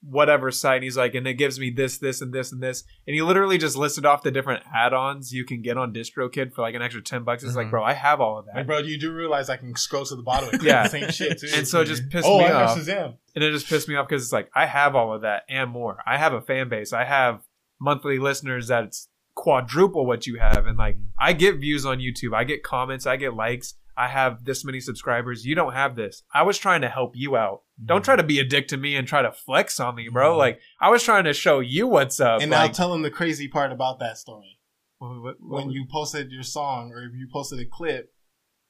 [0.03, 0.77] whatever site.
[0.77, 2.85] And he's like, and it gives me this, this, and this, and this.
[3.07, 6.63] And he literally just listed off the different add-ons you can get on DistroKid for
[6.63, 7.43] like an extra ten bucks.
[7.43, 7.71] It's like, Uh-huh.
[7.71, 10.17] bro, I have all of that, Like, bro, you do realize I can scroll to
[10.17, 10.73] the bottom and Yeah.
[10.73, 10.83] yeah.
[10.85, 11.49] the same shit too.
[11.55, 12.87] and so it just pissed oh, me I off.
[12.87, 15.45] got and it just pissed me off because it's like I have all of that
[15.49, 16.03] and more.
[16.07, 16.93] I have a fan base.
[16.93, 17.41] I have
[17.81, 22.35] monthly listeners that's quadruple what you have, and like I get views on YouTube.
[22.35, 23.07] I get comments.
[23.07, 23.75] I get likes.
[23.97, 25.45] I have this many subscribers.
[25.45, 26.23] You don't have this.
[26.33, 27.63] I was trying to help you out.
[27.85, 30.35] Don't try to be a dick to me and try to flex on me, bro.
[30.35, 30.39] Mhm.
[30.39, 32.41] Like I was trying to show you what's up.
[32.41, 34.59] And like, tell him the crazy part about that story.
[34.99, 38.13] what- what- When you posted your song or if you posted a clip,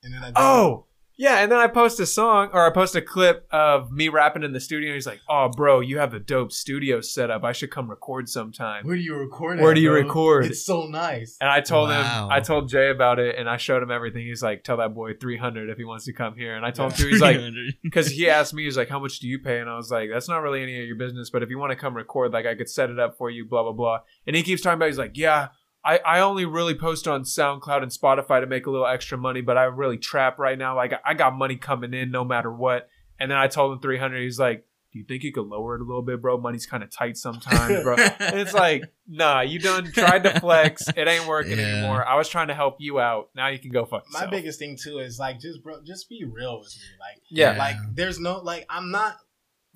[0.05, 0.87] and then I Oh,
[1.20, 1.37] yeah.
[1.42, 4.52] And then I post a song or I post a clip of me rapping in
[4.54, 4.94] the studio.
[4.94, 7.44] He's like, "Oh, bro, you have a dope studio setup.
[7.44, 9.61] I should come record sometime." where do you record?
[9.61, 10.00] Where at, do you bro?
[10.02, 10.46] record?
[10.46, 11.37] It's so nice.
[11.40, 12.24] And I told Wow.
[12.26, 14.26] him, I told Jay about it, and I showed him everything.
[14.26, 16.70] He's like, "Tell that boy three hundred if he wants to come here." And I
[16.70, 17.09] told him too.
[17.09, 17.38] He's like,
[17.83, 20.09] because he asked me, he's like, "How much do you pay?" And I was like,
[20.11, 22.46] "That's not really any of your business, but if you want to come record, like,
[22.46, 23.98] I could set it up for you." Blah blah blah.
[24.26, 25.48] And he keeps talking about, he's like, "Yeah."
[25.85, 29.40] I, I only really post on SoundCloud and Spotify to make a little extra money,
[29.40, 30.77] but I really trap right now.
[30.77, 32.88] Like I got money coming in no matter what.
[33.19, 34.23] And then I told him 300.
[34.23, 36.38] He's like, "Do you think you could lower it a little bit, bro?
[36.38, 40.87] Money's kind of tight sometimes, bro." And it's like, nah, you done tried to flex.
[40.97, 41.66] It ain't working Yeah.
[41.66, 42.05] anymore.
[42.07, 43.31] I was trying to help you out.
[43.35, 46.25] Now you can go fuck My biggest thing too is like just bro, just be
[46.25, 46.83] real with me.
[46.99, 47.57] Like yeah.
[47.59, 49.16] like there's no like I'm not.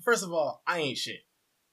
[0.03, 1.21] First of all, I ain't shit.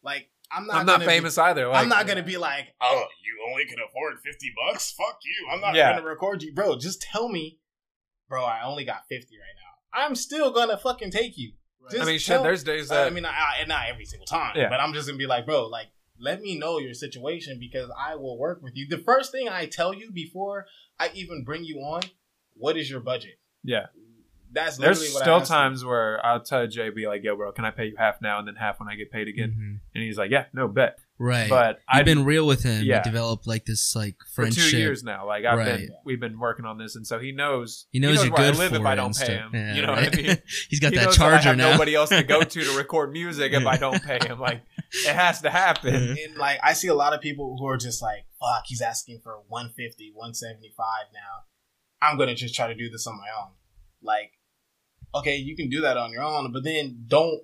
[0.02, 0.76] Like I'm not.
[0.76, 1.68] I'm not gonna be- famous either.
[1.68, 4.92] Like, I'm not gonna be like, oh, you only can afford fifty bucks.
[4.92, 5.48] Fuck you.
[5.50, 5.94] I'm not Yeah.
[5.94, 6.76] gonna record you, bro.
[6.78, 7.58] Just tell me,
[8.28, 8.44] bro.
[8.44, 10.02] I only got fifty right now.
[10.06, 11.52] I'm still gonna fucking take you.
[11.88, 12.26] I Just mean, shit.
[12.34, 14.68] tell- There's days that I mean, I, I, not every single time, Yeah.
[14.68, 15.88] but I'm just gonna be like, bro, like,
[16.18, 18.86] let me know your situation because I will work with you.
[18.88, 20.66] The first thing I tell you before
[21.00, 22.02] I even bring you on,
[22.54, 23.38] what is your budget?
[23.64, 23.86] yeah.
[24.54, 25.54] That's There's what still ask you.
[25.56, 28.38] times where I'll tell Jay, be like, "Yo, bro, can I pay you half now
[28.38, 29.80] and then half when I get paid again?" Mhm.
[29.94, 31.48] And he's like, "Yeah, no bet." Right.
[31.48, 32.84] But I've I've been real with him.
[32.84, 32.98] Yeah.
[32.98, 34.70] We developed like this like for friendship.
[34.70, 35.26] two years now.
[35.26, 35.78] Like I've Right.
[35.78, 37.86] been, we've been working on this, and so he knows.
[37.92, 39.36] He knows, you're where good I live if I it don't and pay stuff.
[39.36, 39.50] him.
[39.54, 40.10] Yeah, you know right.
[40.10, 40.38] what I mean?
[40.68, 41.70] He's got he that knows that I charger have now.
[41.72, 44.38] nobody else to go to to record music if I don't pay him.
[44.40, 44.62] Like
[45.06, 45.94] it has to happen.
[45.94, 49.20] And like I see a lot of people who are just like, fuck, he's asking
[49.22, 51.44] for 150, 175 now.
[52.06, 53.52] I'm gonna just try to do this on my own.
[54.02, 54.32] Like,
[55.14, 57.40] okay, you can do that on your own, but then don't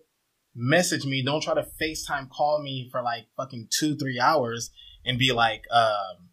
[0.54, 4.70] message me, don't try to FaceTime call me for like fucking two, three hours
[5.04, 6.28] and be like, um,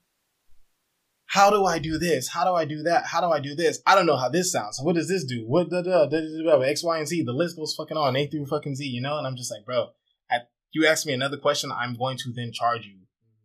[1.28, 2.30] how do I do this?
[2.30, 3.06] How do I do that?
[3.06, 3.82] How do I do this?
[3.86, 4.80] I don't know how this sounds.
[4.82, 5.44] What does this do?
[5.46, 7.24] What da da da da da X, Y, and Z.
[7.24, 9.18] The list goes fucking on, A through fucking Z, you know?
[9.18, 9.90] And I'm just like, bro,
[10.30, 13.00] at you ask me another question, I'm going to then charge you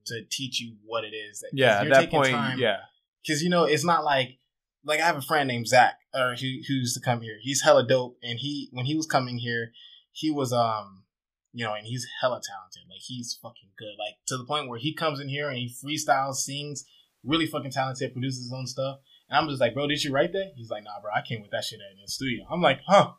[0.06, 1.40] to teach you what it is.
[1.40, 2.78] That, Yeah, at you're that point, time- yeah,
[3.24, 4.38] because you know it's not like
[4.84, 7.36] like I have a friend named Zach or who, who used to come here.
[7.40, 9.72] He's hella dope, and he when he was coming here,
[10.12, 11.04] he was um
[11.52, 12.82] you know, and he's hella talented.
[12.88, 13.94] Like he's fucking good.
[13.98, 16.84] Like to the point where he comes in here and he freestyles, sings,
[17.24, 18.98] really fucking talented, produces his own stuff.
[19.28, 20.52] And I'm just like, bro, did you write that?
[20.56, 22.44] He's like, nah, bro, I came with that shit in the studio.
[22.50, 23.12] I'm like, huh,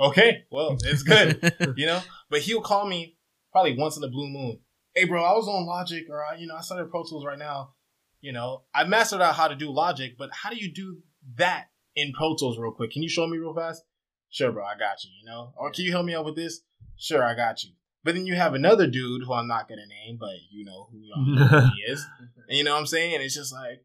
[0.00, 2.00] okay, well, it's good you know.
[2.30, 3.16] But he'll call me
[3.52, 4.60] probably once in a blue moon.
[4.94, 7.38] Hey, bro, I was on Logic, or I, you know, I started Pro Tools right
[7.38, 7.74] now.
[8.20, 10.98] You know, I mastered out how to do Logic, but how do you do
[11.36, 12.90] that in Pro Tools real quick?
[12.92, 13.82] Can you show me real fast?
[14.30, 15.10] Sure, bro, I got you.
[15.20, 16.60] You know, or can you help me out with this?
[16.96, 17.70] Sure, I got you.
[18.04, 21.02] But then you have another dude who I'm not gonna name, but you know who,
[21.14, 22.06] who he is.
[22.48, 23.20] And you know what I'm saying?
[23.20, 23.82] It's just like,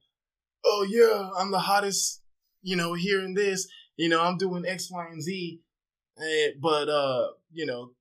[0.63, 2.21] oh yeah, I'm the hottest,
[2.61, 3.67] you know, here in this.
[3.97, 5.59] You know, I'm doing X, Y, and Z.
[6.17, 7.91] Eh, but uh, you know,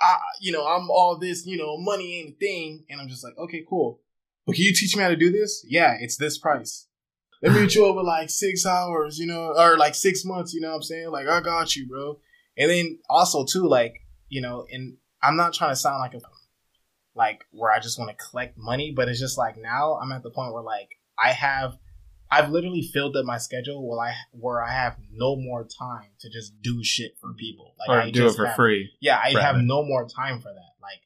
[0.00, 2.84] I you know, I'm all this, you know, money ain't a thing.
[2.90, 4.00] And I'm just like, okay, cool.
[4.46, 5.64] But can you teach me how to do this?
[5.66, 6.88] Yeah, it's this price.
[7.42, 10.60] Let me meet you over like six hours, you know, or like six months, you
[10.60, 11.10] know what I'm saying?
[11.10, 12.18] Like, I got you, bro.
[12.56, 13.96] And then also too, like,
[14.28, 16.20] you know, and I'm not trying to sound like a
[17.14, 20.22] like where I just want to collect money, but it's just like now I'm at
[20.22, 21.76] the point where like I have
[22.30, 26.30] I've literally filled up my schedule where I where I have no more time to
[26.30, 27.74] just do shit for people.
[27.78, 28.90] Like or I do it for have- free.
[29.00, 30.72] Yeah, I have no more time for that.
[30.80, 31.00] Like,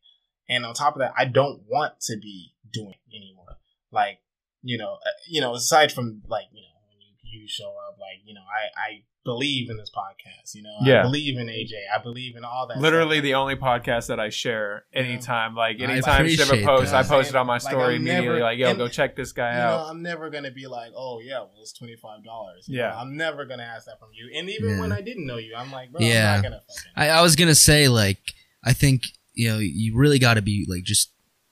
[0.49, 3.59] and on top of that, I don't want to be doing anymore.
[3.90, 4.20] Like,
[4.66, 7.98] you know, uh, you know, aside from like, you know, when you, you show up,
[8.00, 10.55] like, you know, I I believe in this podcast.
[10.55, 11.00] You know, Yeah.
[11.00, 11.72] I believe in AJ.
[11.92, 12.79] I believe in all that.
[12.79, 13.22] Literally stuff.
[13.24, 15.55] the only podcast that I share anytime.
[15.57, 16.92] Like anytime Shiva appreciate posts.
[16.94, 18.26] I post it on my story I'm immediately.
[18.29, 19.90] never- like, yo, and- go check this guy you know, out.
[19.90, 22.66] I'm never gonna be like, oh yeah, well it's twenty five dollars.
[22.68, 22.94] Yeah.
[22.96, 24.31] I'm never gonna ask that from you.
[24.38, 24.81] And even Yeah.
[24.81, 26.37] when I didn't know you, I'm like, bro, Yeah.
[26.37, 26.62] I'm not gonna.
[26.94, 28.20] I, I was gonna say like
[28.64, 29.02] I think
[29.35, 31.11] you know you really got to be like just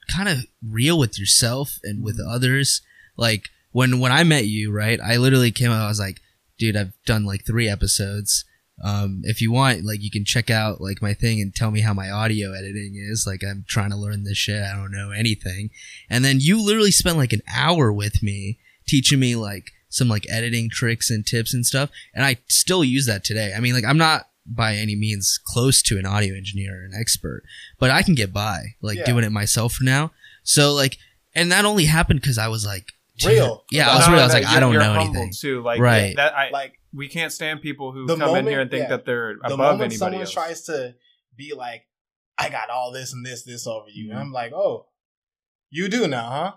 [0.09, 2.31] kind of real with yourself and with Mm-hmm.
[2.35, 2.83] others.
[3.17, 5.01] Like when when I met you, right?
[5.01, 5.85] I literally came out.
[5.85, 6.21] I was like,
[6.59, 8.45] dude, I've done like three episodes.
[8.83, 11.83] Um, if you want, like, you can check out like my thing and tell me
[11.83, 13.25] how my audio editing is.
[13.25, 14.61] Like, I'm trying to learn this shit.
[14.65, 15.71] I don't know anything.
[16.11, 20.27] And then you literally spent like an hour with me teaching me like some like
[20.29, 21.91] editing tricks and tips and stuff.
[22.15, 23.55] And I still use that today.
[23.57, 26.93] I mean, like, I'm not by any means close to an audio engineer or an
[26.99, 27.45] expert,
[27.79, 29.05] but I can get by like Yeah.
[29.07, 30.11] doing it myself for now.
[30.43, 30.99] So like,
[31.33, 32.89] and that only happened because I was like,
[33.25, 33.65] Real.
[33.71, 34.19] Yeah, I was real.
[34.21, 35.33] I was like, I don't know anything.
[35.39, 36.17] Too, like Right.
[36.17, 38.89] That I Like we can't stand people who The come in here and think yeah.
[38.97, 40.33] that they're the above moment anybody someone else.
[40.33, 40.95] tries to
[41.37, 41.87] be like,
[42.39, 44.23] I got all this and this, this over you, and Mhm.
[44.23, 44.87] I'm like, oh,
[45.71, 46.53] you do now, huh?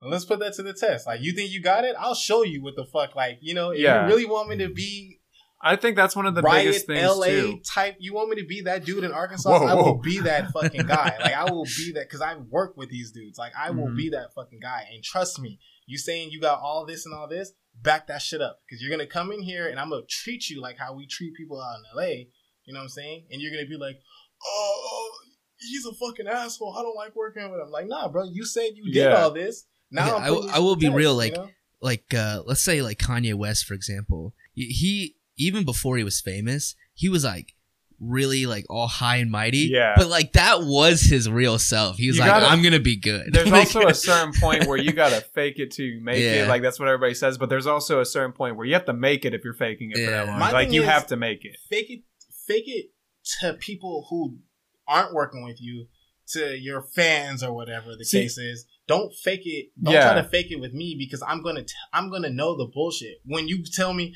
[0.00, 1.06] Well, let's put that to the test.
[1.06, 1.94] Like, you think you got it?
[1.98, 3.16] I'll show you what the fuck.
[3.16, 4.02] Like, you know, if Yeah.
[4.02, 5.20] you really want me to be
[5.66, 7.60] I think that's one of the riot biggest things LA too.
[7.64, 9.48] type, you want me to be that dude in Arkansas?
[9.50, 11.16] Whoa, I will be that fucking guy.
[11.20, 13.38] like, I will be that because I work with these dudes.
[13.38, 13.96] Like, I will Mhm.
[13.96, 14.86] be that fucking guy.
[14.92, 18.40] And trust me, you saying you got all this and all this, back that shit
[18.42, 21.06] up because you're gonna come in here and I'm gonna treat you like how we
[21.06, 22.28] treat people out in LA.
[22.66, 23.24] You know what I'm saying?
[23.32, 23.96] And you're gonna be like,
[24.46, 25.10] oh,
[25.58, 26.76] he's a fucking asshole.
[26.78, 27.70] I don't like working with him.
[27.70, 28.24] Like, nah, bro.
[28.24, 29.22] You said you did Yeah.
[29.22, 29.64] all this.
[29.90, 31.50] Now Okay, I'm I will- I will be test, real, you like, know?
[31.80, 36.20] like uh let's say like Kanye West for example he- he even before he was
[36.20, 37.52] famous he was like
[38.00, 39.94] really like all high and mighty Yeah.
[39.96, 42.96] but like that was his real self he was You like gotta- I'm gonna be
[42.96, 46.44] good There's Like- also a certain point where you gotta fake it to make Yeah.
[46.44, 46.48] it.
[46.48, 47.38] Like that's what everybody says.
[47.38, 49.92] But there's also a certain point where you have to make it if you're faking
[49.94, 50.38] it for that long.
[50.40, 51.56] My Like you is- have to make it.
[51.70, 52.00] fake it
[52.46, 52.86] fake it
[53.40, 54.38] to people who
[54.86, 55.86] aren't working with you
[56.32, 60.12] to your fans or whatever the See- case is don't fake it don't Yeah.
[60.12, 63.18] try to fake it with me because i'm gonna t- i'm gonna know the bullshit
[63.24, 64.14] when you tell me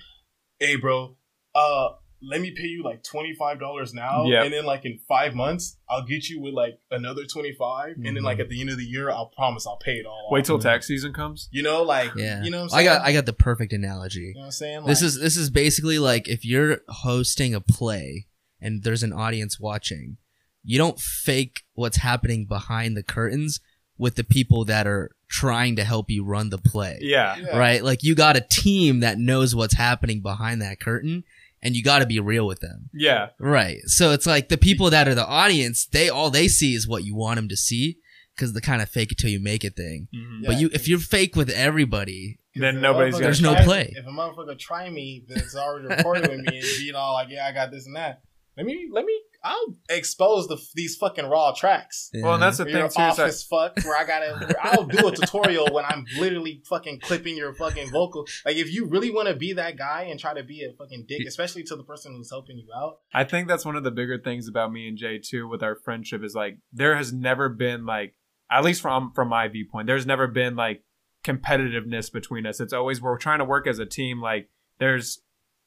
[0.59, 1.17] hey bro
[1.55, 1.89] uh
[2.21, 4.45] let me pay you like $25 now Yep.
[4.47, 8.25] and then like in five months i'll get you with like another 25 and then
[8.25, 10.47] like at the end of the year i'll promise i'll pay it all Wait off.
[10.47, 11.49] till tax season comes.
[11.53, 13.03] you know like yeah you know what I'm I got?
[13.03, 15.99] I got the perfect analogy you know what i'm saying this is this is basically
[16.01, 18.27] like if you're hosting a play
[18.61, 20.17] and there's an audience watching
[20.65, 23.61] you don't fake what's happening behind the curtains
[23.97, 27.37] with the people that are trying to help you run the play Yeah.
[27.37, 27.57] yeah.
[27.57, 27.83] right?
[27.85, 31.25] Like you got a team that knows what's happening behind that curtain
[31.63, 32.89] and you got to be real with them.
[32.95, 33.31] Yeah.
[33.39, 33.79] Right.
[33.87, 37.05] So it's like the people that are the audience, they all they see is what
[37.05, 37.99] you want them to see
[38.37, 40.09] cuz the kind of fake it till you make it thing.
[40.15, 40.43] Mhm.
[40.43, 40.47] Yeah.
[40.49, 43.93] But you if you're fake with everybody, Then nobody's gonna- There's no play.
[43.97, 47.47] If a motherfucker try me that's already recorded with me and being all like, "Yeah,
[47.47, 48.23] I got this and that,"
[48.57, 52.11] let me, let me, I'll expose the these fucking raw tracks.
[52.15, 53.03] Well, and that's the Where thing you're too.
[53.03, 53.77] off Is as fuck.
[53.85, 58.27] Where I gotta, I'll do a tutorial when I'm literally fucking clipping your fucking vocal.
[58.45, 61.05] Like, if you really want to be that guy and try to be a fucking
[61.09, 63.91] dick, especially to the person who's helping you out, I think that's one of the
[63.91, 67.49] bigger things about me and Jay too with our friendship is like there has never
[67.49, 68.15] been like
[68.51, 70.83] at least from from my viewpoint there's never been like
[71.25, 72.61] competitiveness between us.
[72.61, 74.21] It's always we're trying to work as a team.
[74.21, 74.49] Like
[74.79, 75.21] there's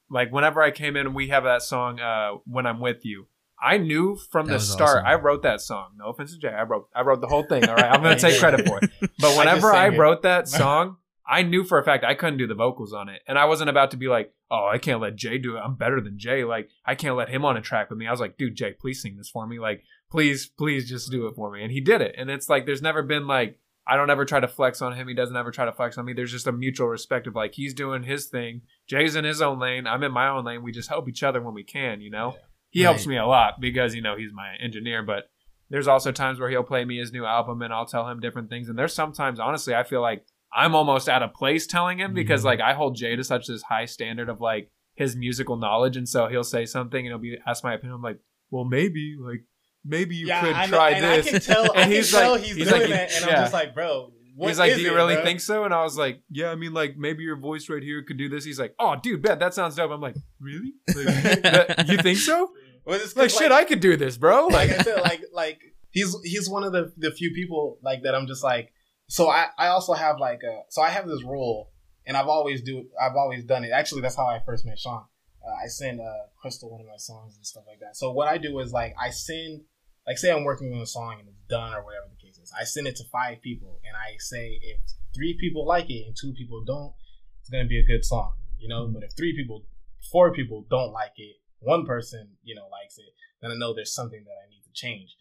[0.10, 3.28] like whenever I came in we have that song uh when I'm with you.
[3.62, 4.98] I knew from That the start.
[4.98, 5.06] awesome.
[5.06, 5.92] I wrote that song.
[5.98, 6.50] No offense to Jay.
[6.50, 7.68] I wrote I wrote the whole thing.
[7.68, 7.92] All right.
[7.92, 8.90] I'm gonna take credit for it.
[9.20, 9.98] But whenever I, it.
[9.98, 10.98] wrote that song,
[11.28, 13.22] I knew for a fact I couldn't do the vocals on it.
[13.28, 15.60] And I wasn't about to be like, oh, I can't let Jay do it.
[15.60, 16.44] I'm better than Jay.
[16.44, 18.08] Like, I can't let him on a track with me.
[18.08, 19.60] I was like, dude, Jay, please sing this for me.
[19.60, 21.62] Like, please, please just do it for me.
[21.64, 22.16] And he did it.
[22.18, 25.08] And it's like, there's never been like, I don't ever try to flex on him.
[25.08, 26.14] He doesn't ever try to flex on me.
[26.14, 28.62] There's just a mutual respect of like he's doing his thing.
[28.88, 29.88] Jay's in his own lane.
[29.88, 30.64] I'm in my own lane.
[30.64, 32.02] We just help each other when we can.
[32.02, 32.42] You know, Yeah.
[32.72, 35.04] He helps me a lot because you know he's my engineer.
[35.04, 35.30] But
[35.70, 38.50] there's also times where he'll play me his new album and I'll tell him different
[38.50, 38.68] things.
[38.68, 42.42] And there's sometimes, honestly, I feel like I'm almost out of place telling him because
[42.42, 42.46] Mhm.
[42.46, 46.10] like I hold Jay to such this high standard of like his musical knowledge, and
[46.10, 47.96] so he'll say something and he'll be ask my opinion.
[47.96, 49.46] I'm like, well, maybe like
[49.86, 51.28] maybe you could I try and this.
[51.28, 51.64] I can tell.
[51.76, 53.32] I And can he's tell like- he's, he's doing like, that, and yeah.
[53.38, 54.12] I'm just like, bro.
[54.42, 56.50] What He's like, "Do you it, really bro?" think so?" And I was like, "Yeah,
[56.50, 59.22] I mean, like maybe your voice right here could do this." He's like, "Oh, dude,
[59.22, 60.74] bet that sounds dope." I'm like, "Really?
[60.88, 62.52] Like, that- you think so?"
[62.86, 64.48] Well, it's 'cause, Like, shit, I could do this, bro.
[64.48, 65.60] like Like, I said, like like
[65.92, 68.16] he's he's one of the the few people like that.
[68.16, 68.74] I'm just like.
[69.08, 71.70] So I I also have like a so I have this rule,
[72.08, 73.72] and I've always do I've always done it.
[73.72, 75.04] Actually, that's how I first met Sean.
[75.46, 76.06] Uh, I send uh,
[76.42, 77.96] Crystal one of my songs and stuff like that.
[77.98, 79.62] So what I do is like I send
[80.08, 82.16] like say I'm working on a song and it's done or whatever the
[82.60, 84.80] I send it to five people and I say if
[85.16, 86.94] three people like it and two people don't,
[87.40, 88.88] it's gonna be a good song, you know.
[88.88, 89.66] But if three people,
[90.12, 93.94] four people don't like it, one person you know likes it, then I know there's
[93.94, 95.16] something that I need to change.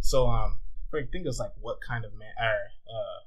[0.00, 0.60] So um,
[0.92, 3.20] I think it's like what kind of man or uh,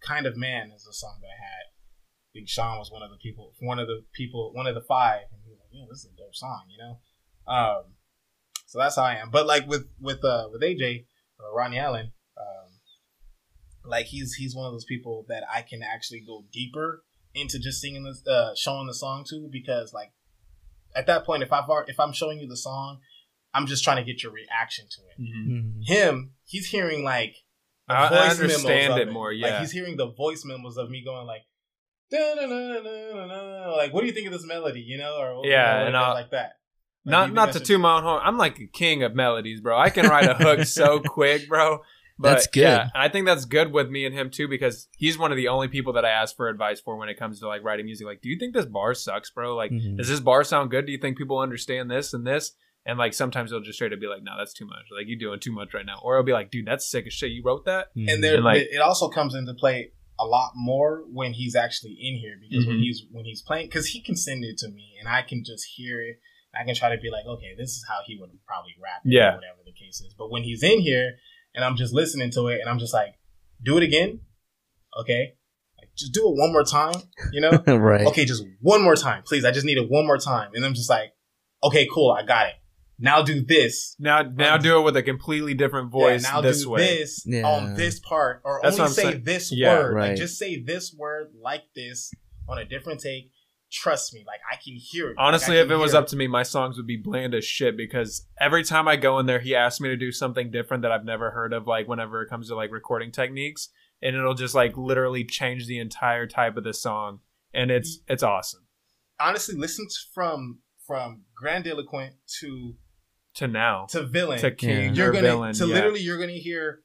[0.00, 1.64] kind of man is the song that I had.
[1.66, 4.82] I think Sean was one of the people, one of the people, one of the
[4.82, 6.98] five, and he was like, "Yeah, this is a dope song," you know.
[7.46, 7.94] Um,
[8.66, 9.30] so that's how I am.
[9.30, 11.06] But like with with uh with AJ
[11.38, 12.65] or Rodney Alan, um,
[13.88, 17.80] like he's he's one of those people that I can actually go deeper into just
[17.80, 20.12] singing this, uh, showing the song to because like
[20.94, 23.00] at that point, if I've if I'm showing you the song,
[23.54, 25.20] I'm just trying to get your reaction to it.
[25.30, 25.86] Mhm.
[25.86, 27.34] Him, he's hearing like
[27.88, 29.60] the I- I understand memos of it more, Like yeah.
[29.60, 31.42] he's hearing the voice memos of me going like.
[32.12, 34.80] Like, what do you think of this melody?
[34.80, 36.52] You know, or Yeah, you know, and I'll- like that.
[37.04, 38.20] Like, not not to I should- toot my own horn.
[38.24, 39.78] I'm like a king of melodies, bro.
[39.78, 41.82] I can write a hook so quick, bro.
[42.18, 42.60] But That's good.
[42.62, 45.36] Yeah, and I think that's good with me and him too because he's one of
[45.36, 47.84] the only people that I ask for advice for when it comes to like writing
[47.84, 48.06] music.
[48.06, 49.54] Like, do you think this bar sucks, bro?
[49.54, 49.98] Like, Mhm.
[49.98, 50.86] does this bar sound good?
[50.86, 52.52] Do you think people understand this and this?
[52.86, 54.84] And like sometimes he'll just straight up be like, "No, that's too much.
[54.96, 57.12] Like you're doing too much right now." Or he'll be like, "Dude, that's sick as
[57.12, 57.32] shit.
[57.32, 58.10] You wrote that." Mhm.
[58.12, 61.98] and there And, like- it also comes into play a lot more when he's actually
[62.00, 62.82] in here because when Mhm.
[62.82, 65.66] he's when he's playing because he can send it to me and I can just
[65.74, 66.20] hear it.
[66.58, 69.12] I can try to be like, okay, this is how he would probably rap, it,
[69.12, 69.32] Yeah.
[69.32, 70.14] or whatever the case is.
[70.16, 71.18] But when he's in here
[71.56, 73.14] and I'm just listening to it and I'm just like,
[73.64, 74.20] do it again,
[75.00, 75.32] okay,
[75.78, 76.94] like just do it one more time,
[77.32, 78.06] you know, right.
[78.06, 79.44] okay, just one more time, please.
[79.44, 81.12] I just need it one more time, and I'm just like,
[81.64, 82.54] okay, cool, I got it.
[82.98, 83.94] Now do this.
[83.98, 86.80] Now, now um, do it with a completely different voice Yeah, now this do way.
[86.98, 87.42] this Yeah.
[87.46, 89.22] on this part, or That's only say saying.
[89.24, 89.94] this Yeah, word.
[89.94, 90.08] right.
[90.10, 92.10] Like just say this word like this
[92.48, 93.30] on a different take.
[93.70, 95.16] Trust me, like I can hear it.
[95.18, 97.44] Honestly, I if it was hear up to me, my songs would be bland as
[97.44, 100.82] shit because every time I go in there, he asks me to do something different
[100.82, 103.68] that I've never heard of, like whenever it comes to like recording techniques,
[104.00, 107.20] and it'll just like literally change the entire type of the song,
[107.52, 108.66] and it's it's awesome.
[109.18, 112.76] honestly, listen to, from from grandiloquent to
[113.34, 114.38] To now, to villain.
[114.38, 115.74] to king you're gonna villain, to yeah.
[115.74, 116.82] literally you're gonna hear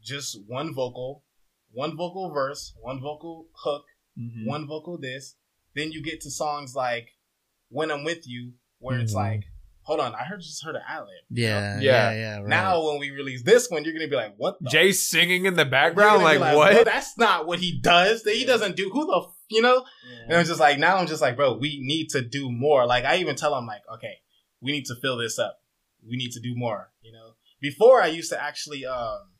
[0.00, 1.24] just one vocal,
[1.72, 3.84] one vocal verse, one vocal hook,
[4.16, 4.46] Mhm.
[4.46, 5.34] one vocal this.
[5.74, 7.10] Then you get to songs like
[7.68, 9.16] "When I'm With You," where it's Mhm.
[9.16, 9.44] like,
[9.82, 11.08] hold on, I heard just heard an ad lib.
[11.30, 11.80] Yeah, Yeah.
[11.80, 12.36] yeah, yeah.
[12.38, 12.48] Right.
[12.48, 14.56] Now when we release this one, you're gonna be like, what?
[14.60, 16.72] The Jay singing in the background, gonna like, what?
[16.74, 18.22] "No, that's not what he does.
[18.24, 18.90] That he doesn't do.
[18.90, 19.34] Who the f-?
[19.48, 19.84] you know?
[20.28, 22.86] And I'm just like, now I'm just like, bro, we need to do more.
[22.86, 24.18] Like I even tell him like, okay,
[24.60, 25.60] we need to fill this up.
[26.08, 26.92] We need to do more.
[27.02, 27.34] You know.
[27.60, 29.32] Before I used to actually, um,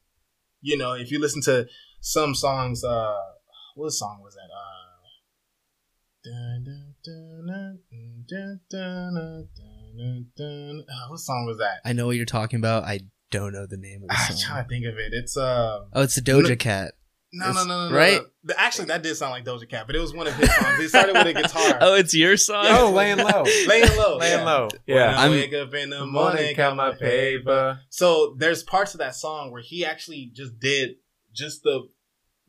[0.60, 1.68] you know, if you listen to
[2.00, 3.16] some songs, uh,
[3.76, 4.50] what song was that?
[4.52, 4.79] Uh,
[6.26, 6.30] Uh,
[11.08, 11.80] what song was that?
[11.84, 12.84] I know what you're talking about.
[12.84, 14.38] I don't know the name of the I'm song.
[14.46, 15.12] trying to think of it.
[15.12, 15.86] It's um.
[15.92, 16.94] Oh, it's the Doja No- Cat.
[17.32, 17.96] No, no, no, no, no.
[17.96, 18.20] right?
[18.42, 18.54] no.
[18.58, 20.78] Actually, that did sound like Doja Cat, but it was one of his songs.
[20.78, 21.78] He started with a guitar.
[21.80, 22.64] oh, it's your song.
[22.68, 24.44] Oh, laying low, laying low, laying yeah.
[24.44, 24.68] low.
[24.86, 27.78] When Yeah, I I'm- wake up in the morning, count my paper.
[27.88, 30.96] So there's parts of that song where he actually just did
[31.32, 31.88] just the.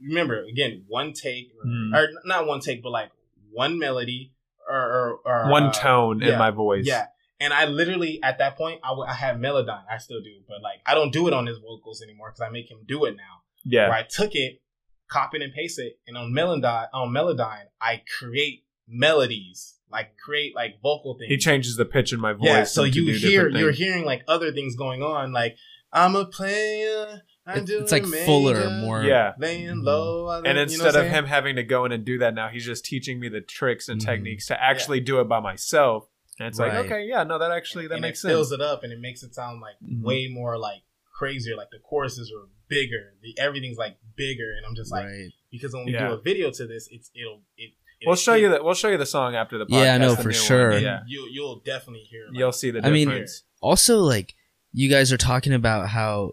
[0.04, 1.94] Remember again, one take Mhm.
[1.96, 3.12] or not one take, but like
[3.52, 4.34] one melody
[4.70, 6.86] or, or, or One uh, tone in my voice.
[6.86, 7.08] Yeah,
[7.40, 9.84] and I literally at that point I, w- I had Melodyne.
[9.92, 12.50] I still do, but like I don't do it on his vocals anymore because I
[12.50, 13.42] make him do it now.
[13.66, 13.90] yeah.
[13.90, 14.62] Where I took it,
[15.10, 20.76] copy and paste it, and on Melodyne, on Melodyne, I create melodies, like create like
[20.82, 21.30] vocal things.
[21.30, 22.46] He changes the pitch in my voice.
[22.46, 25.56] Yeah, so you hear you're hearing like other things going on, like
[25.92, 27.24] I'm a player.
[27.46, 29.34] I'm It's- like fuller, more- Yeah.
[29.40, 30.28] laying low.
[30.28, 32.50] I And you know instead of him having to go in and do that now,
[32.50, 34.06] he's just teaching me the tricks and Mhm.
[34.06, 36.08] techniques to actually do it by myself.
[36.40, 36.74] And it's Right.
[36.74, 38.62] like, okay, yeah, no, that actually that and makes it fills sense.
[38.62, 40.04] it up and it makes it sound like Mhm.
[40.04, 40.82] way more like
[41.14, 41.56] crazier.
[41.56, 43.16] Like the choruses are bigger.
[43.22, 45.30] The everything's like bigger, and I'm just like right.
[45.52, 46.08] because when we Yeah.
[46.10, 47.72] do a video to this, it's it'll it.
[48.06, 48.64] We'll show you that.
[48.64, 49.84] We'll show you the song after the podcast.
[49.84, 50.78] Yeah, I know, for sure.
[50.78, 52.26] Yeah, you you'll definitely hear.
[52.30, 53.26] Like, you'll see the I mean-
[53.62, 54.34] Also, like
[54.74, 56.32] you guys are talking about how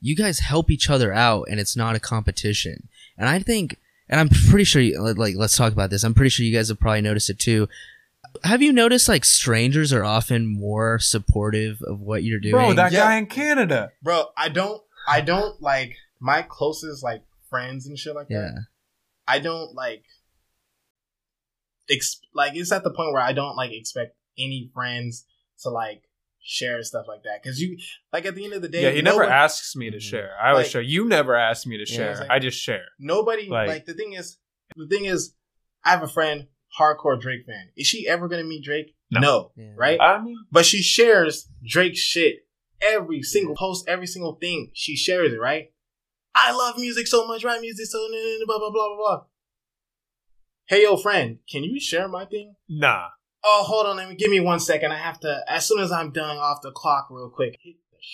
[0.00, 2.88] you guys help each other out, and it's not a competition.
[3.18, 3.76] And I think,
[4.08, 6.02] and I'm pretty sure, you, like, let's talk about this.
[6.04, 7.68] I'm pretty sure you guys have probably noticed it too.
[8.44, 12.52] Have you noticed like strangers are often more supportive of what you're doing?
[12.54, 13.00] Bro, that Yeah.
[13.00, 13.90] guy in Canada.
[14.02, 14.26] bro.
[14.36, 14.80] I don't.
[15.08, 18.66] I don't like my closest like friends and shit like that.
[19.26, 20.04] I don't like.
[21.90, 25.26] Ex- like it's at the point where I don't like expect any friends
[25.62, 26.02] to like
[26.42, 27.76] share stuff like that because you
[28.12, 30.00] like at the end of the day, Yeah, he never nobody- asks me to Mhm.
[30.02, 30.34] share.
[30.40, 30.82] I always Like- share.
[30.82, 32.10] You never ask me to share.
[32.12, 32.86] it's like- I just share.
[32.98, 34.38] Nobody Like- like, the thing is
[34.76, 35.34] the thing is
[35.84, 37.70] I have a friend hardcore Drake fan.
[37.76, 38.94] Is she ever gonna meet Drake?
[39.10, 39.20] No.
[39.20, 39.72] No, Yeah.
[39.76, 40.00] right?
[40.00, 42.46] I mean, but she shares Drake's shit
[42.80, 44.70] every single post, every single thing.
[44.74, 45.72] She shares it, right?
[46.34, 47.60] I love music so much, right?
[47.60, 47.98] Music so
[48.46, 49.24] blah blah blah blah blah.
[50.68, 52.54] Hey yo, friend, can you share my thing?
[52.68, 53.08] nah.
[53.42, 54.92] Oh, hold on, let me give me one second.
[54.92, 57.58] I have to as soon as I'm done off the clock real quick.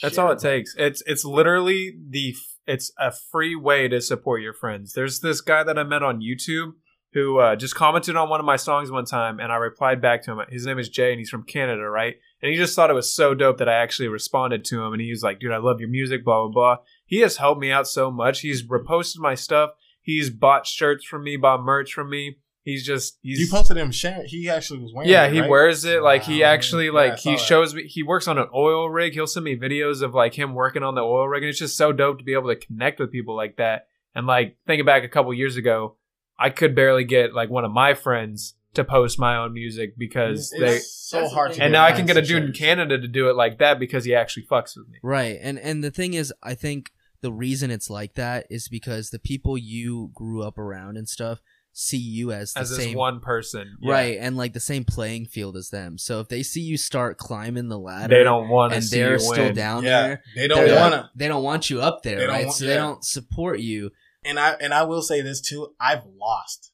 [0.02, 0.74] That's all it takes.
[0.76, 2.34] It's it's literally the
[2.66, 4.92] it's a free way to support your friends.
[4.92, 6.72] There's this guy that I met on YouTube
[7.12, 10.22] who uh, just commented on one of my songs one time, and I replied back
[10.24, 10.40] to him.
[10.50, 12.16] His name is Jay, and he's from Canada, right?
[12.42, 15.00] And he just thought it was so dope that I actually responded to him, and
[15.00, 16.76] he was like, "Dude, I love your music." Blah blah blah.
[17.06, 18.40] He has helped me out so much.
[18.40, 19.70] He's reposted my stuff.
[20.02, 22.36] He's bought shirts from me, bought merch from me.
[22.66, 24.26] He's just he's You posted him sharing.
[24.26, 25.08] He actually was wearing.
[25.08, 25.48] yeah, it, he right?
[25.48, 26.02] wears it.
[26.02, 27.42] Like he actually Yeah, like I saw he that.
[27.42, 29.12] shows me he works on an oil rig.
[29.14, 31.76] He'll send me videos of like him working on the oil rig, and it's just
[31.76, 33.86] so dope to be able to connect with people like that.
[34.16, 35.96] And like thinking back a couple years ago,
[36.38, 40.52] I could barely get like one of my friends to post my own music because
[40.52, 40.78] It's they.
[40.80, 41.62] so hard to.
[41.62, 42.52] And now I can get a dude in.
[42.52, 44.98] Canada to do it like that because he actually fucks with me.
[45.02, 45.38] right.
[45.40, 46.90] And and the thing is, I think
[47.22, 51.40] the reason it's like that is because the people you grew up around and stuff
[51.78, 53.92] see you as the As this same one person, Yeah.
[53.92, 55.98] right and like the same playing field as them.
[55.98, 58.96] So if they see you start climbing the ladder, They don't want to and see
[58.98, 59.54] they're you still win.
[59.54, 60.22] down Yeah, there.
[60.34, 61.10] they don't wanna.
[61.14, 62.46] They don't want you up there, right?
[62.46, 63.90] want- so they don't support you.
[64.24, 65.74] And I and I will say this too.
[65.78, 66.72] I've lost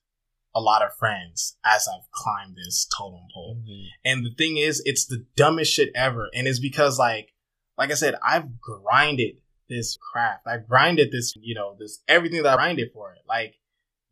[0.55, 3.57] a lot of friends as I've climbed this totem pole.
[3.61, 3.87] Mm-hmm.
[4.05, 6.29] And the thing is, it's the dumbest shit ever.
[6.33, 7.31] And it's because like,
[7.77, 9.37] like I said, I've grinded
[9.69, 10.47] this craft.
[10.47, 13.23] I've grinded this, you know, this everything that I grinded for it.
[13.27, 13.55] Like,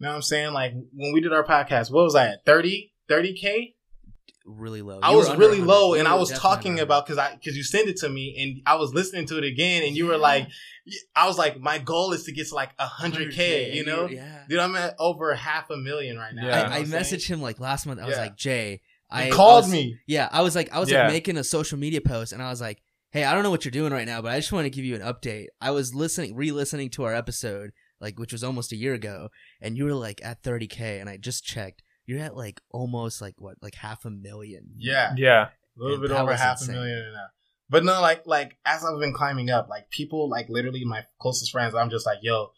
[0.01, 0.53] you know what I'm saying?
[0.53, 2.45] Like when we did our podcast, what was I at?
[2.47, 3.75] 30, 30 K?
[4.47, 4.99] Really low.
[5.03, 5.67] I was really 100.
[5.67, 8.09] low You and I was talking under about cause I, cause you sent it to
[8.09, 10.49] me and I was listening to it again and you were like,
[11.15, 14.09] I was like, my goal is to get to like a hundred K, you know?
[14.09, 14.45] yeah.
[14.49, 16.47] Dude, I'm at over half a million right now.
[16.47, 16.49] Yeah.
[16.49, 17.21] you know I, I what I'm saying?
[17.21, 18.01] messaged him like last month.
[18.01, 18.23] I was Yeah.
[18.23, 18.81] like, Jay,
[19.11, 19.99] I He called I was- me.
[20.07, 21.03] Yeah, I was like, I was Yeah.
[21.05, 22.81] like making a social media post, and I was like,
[23.11, 24.85] hey, I don't know what you're doing right now, but I just want to give
[24.85, 25.47] you an update.
[25.61, 29.29] I was listening, re-listening to our episode, like which was almost a year ago,
[29.61, 31.83] and you were like at 30k, and I just checked.
[32.07, 34.71] You're at like almost like what, like half a million.
[34.77, 35.13] Yeah.
[35.17, 36.75] Yeah, a little And bit over half insane.
[36.75, 37.29] a million and that.
[37.69, 41.53] But no, like like as I've been climbing up, like people like literally my closest
[41.53, 42.51] friends, I'm just like, yo,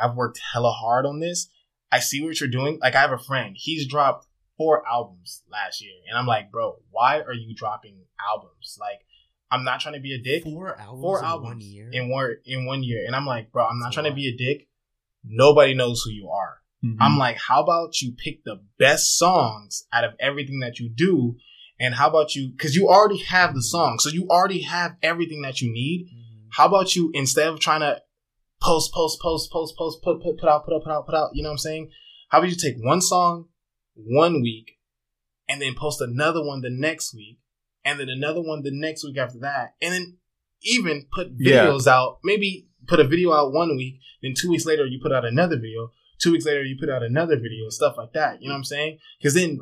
[0.00, 1.48] I've worked hella hard on this.
[1.90, 2.78] I see what you're doing.
[2.82, 4.26] Like I have a friend, he's dropped
[4.58, 8.76] four albums last year, and I'm like, bro, why are you dropping albums?
[8.78, 9.00] Like,
[9.50, 10.42] I'm not trying to be a dick.
[10.44, 11.90] Four albums Four albums in one year.
[11.90, 14.14] in one in one year, and I'm like, bro, I'm not That's a trying to
[14.14, 14.68] be a dick.
[15.24, 16.58] Nobody knows who you are.
[16.84, 17.02] Mm-hmm.
[17.02, 21.36] I'm like, how about you pick the best songs out of everything that you do?
[21.78, 23.98] And how about you, cause you already have the song.
[24.00, 26.06] So you already have everything that you need.
[26.06, 26.46] Mhm.
[26.52, 28.00] How about you, instead of trying to
[28.62, 31.30] post, post, post, post, post, put, put, put out, put out, put out, put out,
[31.34, 31.90] you know what I'm saying?
[32.28, 33.46] How about you take one song
[33.94, 34.78] one week
[35.48, 37.38] and then post another one the next week
[37.84, 39.74] and then another one the next week after that.
[39.82, 40.16] And then
[40.62, 41.66] even put Yeah.
[41.66, 45.12] videos out, maybe put a video out one week, then two weeks later you put
[45.12, 45.92] out another video.
[46.18, 48.42] Two weeks later you put out another video and stuff like that.
[48.42, 48.98] You know what I'm saying?
[49.18, 49.60] Because then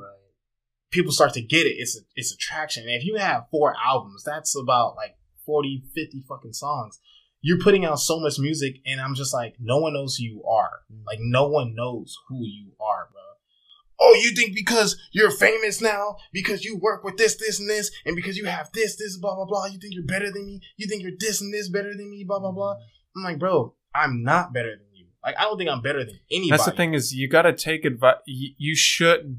[0.91, 1.76] people start to get it.
[1.79, 2.85] It's a, it's attraction.
[2.85, 6.99] And if you have four albums, that's about like 40, 50 fucking songs.
[7.41, 10.43] You're putting out so much music, and I'm just like, no one knows who you
[10.45, 10.81] are.
[10.93, 11.07] Mm.
[11.07, 13.22] Like, no one knows who you are, bro.
[14.01, 17.93] Oh, you think because you're famous now, because you work with this, this, and this,
[18.05, 20.61] and because you have this, this, blah, blah, blah, you think you're better than me?
[20.76, 22.74] You think you're this and this better than me, blah, blah, blah?
[22.74, 22.79] Mm.
[23.18, 25.06] I'm like, bro, I'm not better than you.
[25.24, 26.50] Like, I don't think I'm better than anybody.
[26.50, 28.16] That's the thing is you got to take advice.
[28.26, 29.36] You, you should.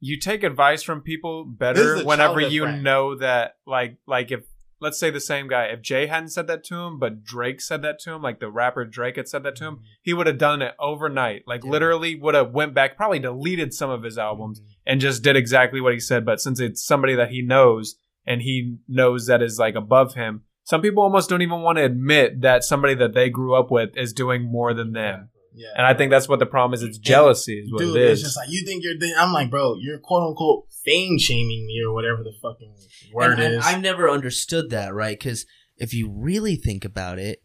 [0.00, 2.82] You take advice from people better whenever you friend.
[2.82, 4.40] know that, like, like if
[4.80, 7.82] let's say the same guy, if Jay hadn't said that to him, but Drake said
[7.82, 10.38] that to him, like the rapper Drake had said that to him, he would have
[10.38, 11.44] done it overnight.
[11.46, 11.70] Like Yeah.
[11.70, 14.64] literally would have went back, probably deleted some of his albums Mhm.
[14.86, 16.24] and just did exactly what he said.
[16.24, 17.94] But since it's somebody that he knows
[18.26, 21.84] and he knows that is like above him, some people almost don't even want to
[21.84, 25.30] admit that somebody that they grew up with is doing more than them.
[25.54, 25.68] Yeah.
[25.76, 26.82] And I think that's what the problem is.
[26.82, 28.96] It's jealousy is what Dude, it it's just like you think you're.
[28.96, 32.74] Th- I'm like, bro, you're quote unquote fame shaming me or whatever the fucking
[33.12, 33.66] word and, and is.
[33.66, 35.18] I've never understood that, right?
[35.18, 35.44] Because
[35.76, 37.42] if you really think about it,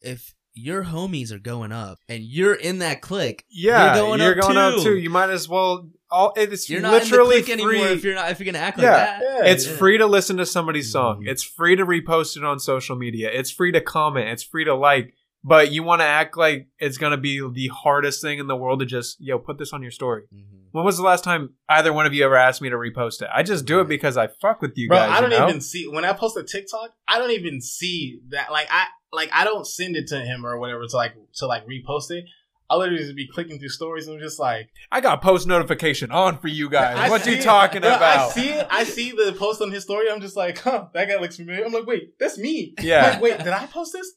[0.00, 4.36] if your homies are going up and you're in that clique, yeah, you're going, up,
[4.38, 4.60] going too.
[4.60, 4.96] up too.
[4.96, 5.88] You might as well.
[6.10, 7.52] All it's You're not in the literally free.
[7.54, 8.90] anymore if you're not if you're gonna act Yeah.
[8.90, 9.22] like that.
[9.22, 9.50] Yeah.
[9.52, 9.72] It's Yeah.
[9.76, 11.24] free to listen to somebody's song.
[11.24, 11.28] Mhm.
[11.30, 13.28] It's free to repost it on social media.
[13.32, 14.28] It's free to comment.
[14.28, 15.14] It's free to like.
[15.42, 18.80] But you want to act like it's gonna be the hardest thing in the world
[18.80, 20.22] to just yo put this on your story.
[20.34, 20.68] Mhm.
[20.72, 23.28] When was the last time either one of you ever asked me to repost it?
[23.32, 25.10] I just do it because I fuck with you bro, guys.
[25.10, 25.48] I don't you know?
[25.48, 26.90] even see when I post a TikTok.
[27.08, 28.50] I don't even see that.
[28.52, 31.64] Like I like I don't send it to him or whatever to like to like
[31.66, 32.24] repost it.
[32.68, 36.10] I literally just be clicking through stories and I'm just like, I got post notification
[36.10, 36.96] on for you guys.
[36.98, 37.42] I what see you it.
[37.42, 38.30] talking Bro, about?
[38.30, 38.66] I see it.
[38.70, 40.10] I see the post on his story.
[40.10, 41.64] I'm just like, huh, that guy looks familiar.
[41.64, 42.74] I'm like, wait, that's me.
[42.80, 43.10] Yeah.
[43.10, 44.12] Like, wait, did I post this?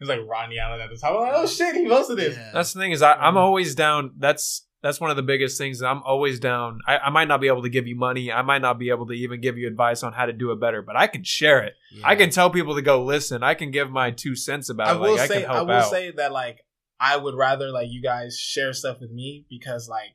[0.00, 1.12] He's like Rodney Alan at the top.
[1.14, 2.36] I'm like, oh shit, he posted this.
[2.36, 2.50] Yeah.
[2.52, 3.38] That's the thing is I, I'm Mhm.
[3.38, 4.12] always down.
[4.18, 5.80] That's that's one of the biggest things.
[5.80, 6.80] I'm always down.
[6.88, 8.32] I, I might not be able to give you money.
[8.32, 10.58] I might not be able to even give you advice on how to do it
[10.60, 11.74] better, but I can share it.
[11.92, 12.08] Yeah.
[12.08, 13.44] I can tell people to go listen.
[13.44, 14.98] I can give my two cents about I it.
[14.98, 15.88] will Like, say, I can I will out.
[15.90, 16.64] say that like
[17.02, 20.14] I would rather like you guys share stuff with me because like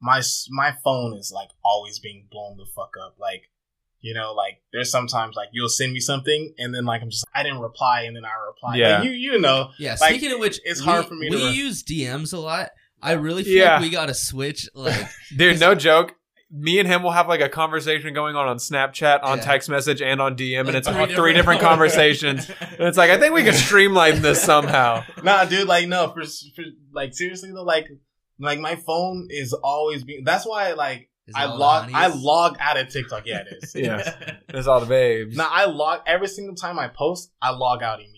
[0.00, 0.20] my
[0.50, 3.16] my phone is like always being blown the fuck up.
[3.18, 3.44] Like
[4.00, 7.24] you know, like there's sometimes like you'll send me something and then like I'm just
[7.34, 8.76] I didn't reply and then I reply.
[8.76, 8.98] Yeah.
[8.98, 9.96] Like, you you know, Yeah.
[10.00, 12.38] Like, Speaking of which, it's we- hard for me to We re- use DMs a
[12.38, 12.68] lot.
[13.02, 13.72] I really feel Yeah.
[13.74, 14.68] like we got to switch.
[14.74, 15.06] Like,
[15.36, 16.14] Dude, no joke.
[16.50, 19.44] Me and him will have like a conversation going on on Snapchat, on Yeah.
[19.44, 22.48] text message, and on DM, and it's three three, three different- different conversations.
[22.60, 25.02] And it's like I think we can streamline this somehow.
[25.22, 25.66] nah, dude.
[25.66, 27.88] Like no, for, for like seriously though, like
[28.38, 30.22] like my phone is always being.
[30.24, 33.26] That's why like is I log I log out of TikTok.
[33.26, 33.74] Yeah, it is.
[33.74, 34.36] Yeah.
[34.48, 35.36] There's all the babes.
[35.36, 38.15] Now I log every single time I post, I log out immediately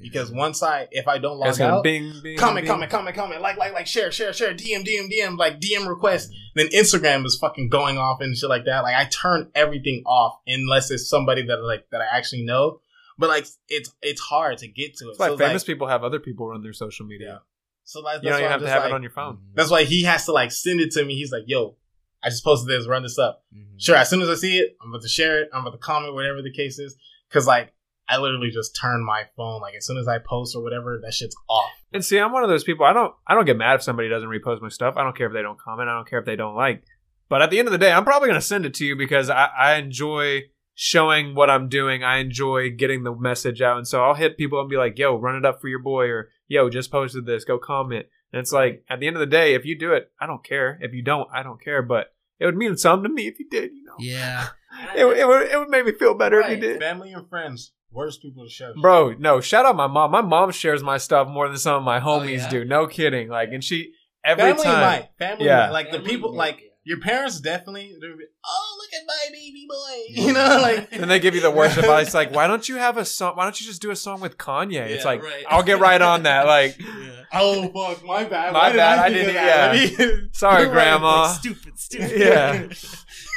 [0.00, 2.70] because once I if I don't log out, bing, bing, comment, bing.
[2.70, 6.30] comment, comment, comment, like, like, like, share, share, share, DM, DM, DM, like DM request.
[6.54, 8.80] Then Instagram is fucking going off and shit like that.
[8.80, 12.80] Like I turn everything off unless it's somebody that like that I actually know.
[13.18, 15.08] But like it's it's hard to get to it.
[15.08, 17.26] That's why so, famous like, people have other people run their social media.
[17.28, 17.38] Yeah.
[17.84, 19.38] so like, You that's don't why even have to have like, it on your phone.
[19.54, 21.14] That's why he has to like send it to me.
[21.16, 21.76] He's like, "Yo,
[22.22, 22.86] I just posted this.
[22.86, 23.78] Run this up." Mhm.
[23.78, 23.96] Sure.
[23.96, 25.48] As soon as I see it, I'm about to share it.
[25.52, 26.96] I'm about to comment, whatever the case is.
[27.30, 27.72] Cause like
[28.08, 29.60] I literally just turn my phone.
[29.60, 31.70] Like as soon as I post or whatever, that shit's off.
[31.92, 32.84] And see, I'm one of those people.
[32.86, 33.12] I don't.
[33.26, 34.94] I don't get mad if somebody doesn't repost my stuff.
[34.96, 35.88] I don't care if they don't comment.
[35.88, 36.84] I don't care if they don't like.
[37.28, 38.94] But at the end of the day, I'm probably going to send it to you
[38.96, 40.42] because I, I enjoy
[40.74, 42.04] showing what I'm doing.
[42.04, 45.16] I enjoy getting the message out, and so I'll hit people and be like, "Yo,
[45.16, 47.44] run it up for your boy," or "Yo, just posted this.
[47.44, 50.10] Go comment." And it's like at the end of the day, if you do it,
[50.20, 50.78] I don't care.
[50.82, 51.82] If you don't, I don't care.
[51.82, 53.72] But it would mean something to me if you did.
[53.72, 54.48] You know, Yeah.
[54.96, 56.52] it, would- it would it would make me feel better Right.
[56.52, 56.80] if you did.
[56.80, 58.72] Family and friends, worst people to share.
[58.80, 60.10] Bro, no, shout out my mom.
[60.10, 62.50] My mom shares my stuff more than some of my Oh, homies yeah?
[62.50, 62.64] do.
[62.64, 63.28] No kidding.
[63.28, 63.92] Like, and she
[64.24, 64.80] every family time.
[64.80, 65.08] might.
[65.18, 65.58] Family Yeah.
[65.66, 65.70] might.
[65.70, 67.92] Like the people, might, like your parents definitely.
[68.00, 70.22] they'll be, Oh, look at my baby boy.
[70.26, 72.96] You know, like And they give you the worst advice, like, why don't you have
[72.96, 73.36] a song?
[73.36, 74.86] Why don't you just do a song with Kanye?
[74.88, 75.44] it's like, right.
[75.48, 76.46] I'll get right on that.
[76.56, 77.12] Like, Yeah.
[77.32, 78.52] Oh fuck, my bad.
[78.52, 79.74] My Why did bad, I think didn't- that?
[79.74, 81.22] Let me- sorry, Grandma.
[81.22, 82.76] Like, stupid, stupid.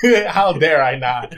[0.03, 0.27] Yeah.
[0.31, 1.33] How dare I not?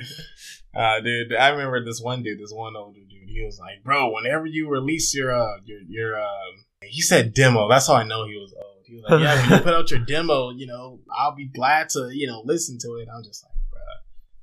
[0.76, 3.28] Uh, dude, I remember this one dude, this one older dude.
[3.28, 7.70] He was like, "Bro, whenever you release your uh your your um," he said demo.
[7.70, 8.86] That's how I know he was old.
[8.86, 11.90] He was like, "Yeah, when you put out your demo, you know, I'll be glad
[11.90, 13.80] to you know listen to it." I'm just like, "Bro,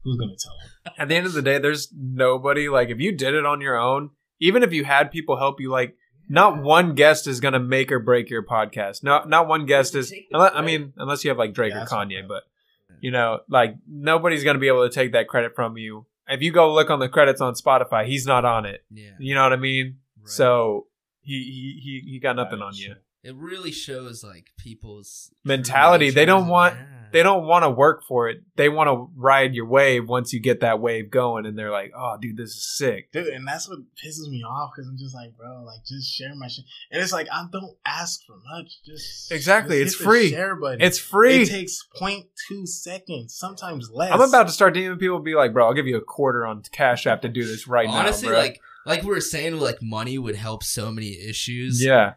[0.05, 2.69] who's gonna tell him?" At the end of the day, there's nobody.
[2.69, 4.11] Like, if you did it on your own,
[4.41, 5.97] even if you had people help you, like,
[6.29, 9.03] not one guest is gonna make or break your podcast.
[9.03, 10.13] No, not one guest is.
[10.31, 12.45] Unless, I mean, unless you have like Drake Yeah, or Kanye, but
[13.01, 16.07] you know, like nobody's gonna be able to take that credit from you.
[16.29, 18.85] If you go look on the credits on Spotify, he's not on it.
[18.91, 19.11] Yeah.
[19.19, 19.99] You know what I mean?
[20.21, 20.29] Right.
[20.31, 20.87] So
[21.21, 22.95] he he he, he got nothing on you.
[23.23, 26.11] it really shows like people's Mentality.
[26.11, 26.98] They don't want- Yeah.
[27.13, 28.43] They don't want to work for it.
[28.57, 31.93] They want to ride your wave once you get that wave going, and they're like,
[31.97, 35.15] "Oh, dude, this is sick." Dude, and that's what pisses me off because I'm just
[35.15, 36.65] like, bro, like just share my shit.
[36.91, 38.83] And it's like I don't ask for much.
[38.85, 40.31] Just Exactly, just it's free.
[40.31, 40.81] Share button.
[40.81, 41.43] It's free.
[41.43, 44.13] It takes 0.2 seconds, sometimes less.
[44.13, 45.19] I'm about to start DMing people.
[45.21, 47.89] Be like, "Bro, I'll give you a quarter on Cash App to do this right
[47.89, 51.85] Honestly, now." Honestly, like like we were saying, like money would help so many issues.
[51.85, 52.15] yeah,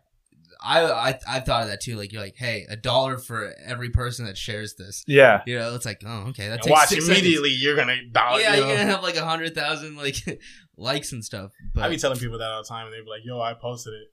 [0.63, 1.95] I I I thought of that too.
[1.95, 5.03] Like you're like, hey, a dollar for every person that shares this.
[5.07, 5.41] yeah.
[5.47, 7.49] You know, it's like, oh, okay, that takes watch six immediately.
[7.49, 8.39] You're gonna dollar.
[8.39, 10.15] Yeah, you you're gonna have like a hundred thousand like
[10.77, 11.51] likes and stuff.
[11.73, 13.53] But I be telling people that all the time, and they be like, "Yo, I
[13.53, 14.07] posted it.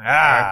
[0.00, 0.04] Ah,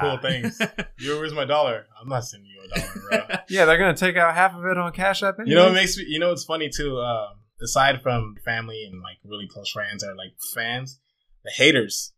[0.03, 0.59] All right, cool, thanks.
[0.99, 1.87] Yo, where's my dollar?
[2.01, 4.77] I'm not sending you a dollar, bro." Yeah, they're gonna take out half of it
[4.77, 5.37] on Cash App.
[5.45, 6.05] you know what makes me?
[6.09, 6.99] You know what's funny too?
[7.01, 7.29] Um,
[7.63, 11.01] aside from family and like really close friends or like fans,
[11.45, 12.13] the haters.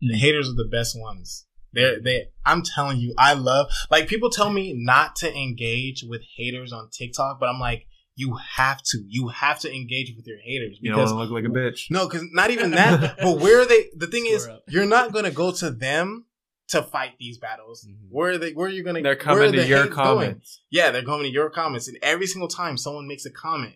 [0.00, 0.18] The Mm.
[0.18, 1.43] haters are the best ones.
[1.74, 2.26] They're they.
[2.46, 3.66] I'm telling you, I love.
[3.90, 8.36] Like people tell me not to engage with haters on TikTok, but I'm like, you
[8.56, 9.02] have to.
[9.08, 11.54] You have to engage with your haters You don't because want to look like a
[11.54, 11.90] bitch.
[11.90, 13.16] no, because not even that.
[13.20, 13.86] but where are they?
[13.96, 14.62] The thing is, up.
[14.68, 16.26] you're not gonna go to them
[16.68, 17.86] to fight these battles.
[17.88, 18.08] Mhm.
[18.10, 18.52] Where are they?
[18.52, 19.02] Where are you gonna?
[19.02, 20.06] They're coming to the your hates going?
[20.06, 20.62] comments.
[20.70, 23.74] Yeah, they're coming to your comments, and every single time someone makes a comment,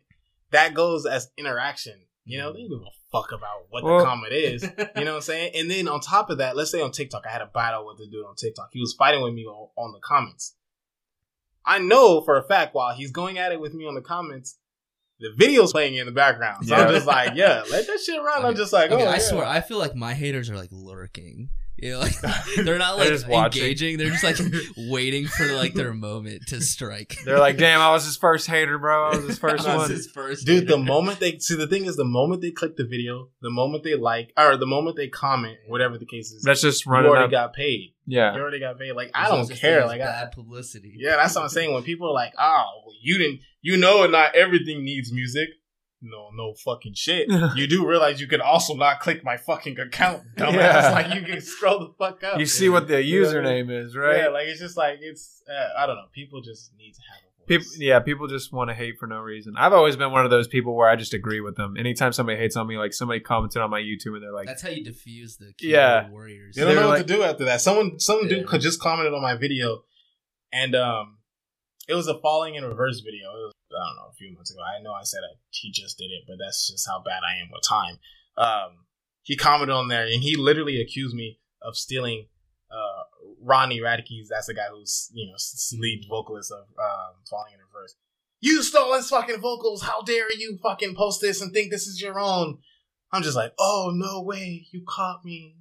[0.52, 2.00] that goes as interaction.
[2.28, 4.62] You know, they don't give a fuck about what Well- the comment is.
[4.62, 5.52] You know what I'm saying?
[5.54, 7.98] And then on top of that, let's say on TikTok, I had a battle with
[7.98, 8.68] the dude on TikTok.
[8.72, 10.54] He was fighting with me on, on the comments.
[11.64, 14.58] I know for a fact while he's going at it with me on the comments,
[15.20, 16.66] the video's playing in the background.
[16.66, 18.44] So I'm just like, yeah, let that shit run.
[18.44, 19.18] I'm just like, Okay, oh, I yeah.
[19.18, 21.50] swear, I feel like my haters are like lurking.
[21.80, 22.14] You know, like
[22.56, 23.62] they're not They're like watching.
[23.62, 23.98] engaging.
[23.98, 24.36] They're just like
[24.76, 27.16] waiting for like their moment to strike.
[27.24, 29.06] They're like, damn, I was his first hater, bro.
[29.10, 29.90] I was his first That was one.
[29.90, 32.84] his first Dude, the moment they see the thing is the moment they click the
[32.84, 36.62] video, the moment they like or the moment they comment, whatever the case is, That's
[36.62, 37.30] just you running already up.
[37.30, 37.94] got paid.
[38.06, 38.34] yeah.
[38.34, 38.92] You already got paid.
[38.92, 39.80] Like I don't care.
[39.80, 40.94] thing as Like I, bad publicity.
[40.98, 41.72] yeah, that's what I'm saying.
[41.72, 45.48] When people are like, "Oh, well, you didn't," you know, not everything needs music.
[46.00, 47.28] No, no fucking shit.
[47.56, 50.52] you do realize you could also not click my fucking account, dumbass.
[50.54, 50.90] Yeah.
[50.92, 52.38] Like you can scroll the fuck up.
[52.38, 54.18] You see what the You know username is, right?
[54.18, 55.42] Yeah, like it's just like it's.
[55.48, 56.06] Uh, I don't know.
[56.12, 57.48] People just need to have a voice.
[57.48, 59.54] People, yeah, people just want to hate for no reason.
[59.56, 61.76] I've always been one of those people where I just agree with them.
[61.78, 64.62] Anytime somebody hates on me, like somebody commented on my YouTube and they're like, That's
[64.62, 66.08] how you diffuse the Yeah.
[66.10, 66.54] warriors.
[66.56, 67.60] They don't They know what like- to do after that.
[67.60, 68.28] Someone, some Yeah.
[68.28, 69.82] dude could just commented on my video,
[70.52, 71.17] and um,
[71.88, 73.30] it was a falling in reverse video.
[73.30, 74.60] It was, I don't know, a few months ago.
[74.60, 77.40] I know I said I, he just did it, but that's just how bad I
[77.40, 77.98] am with time.
[78.36, 78.84] Um,
[79.22, 82.26] he commented on there, and he literally accused me of stealing
[82.70, 83.02] uh
[83.40, 84.28] Ronnie Radke's.
[84.28, 85.36] That's the guy who's you know
[85.80, 87.94] lead vocalist of um, falling in reverse.
[88.40, 89.82] You stole his fucking vocals.
[89.82, 92.58] How dare you fucking post this and think this is your own?
[93.10, 95.56] I'm just like, oh no way, you caught me.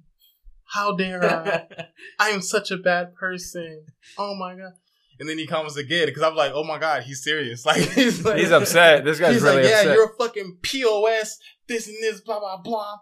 [0.64, 1.86] How dare I?
[2.18, 3.86] I am such a bad person.
[4.18, 4.74] Oh my god.
[5.20, 7.64] And then he comes again because I'm like, oh my god, he's serious.
[7.66, 9.04] Like he's like, he's upset.
[9.04, 9.94] This guy's he's really like, yeah, upset.
[9.94, 11.38] you're a fucking pos.
[11.66, 12.96] This and this, blah blah blah.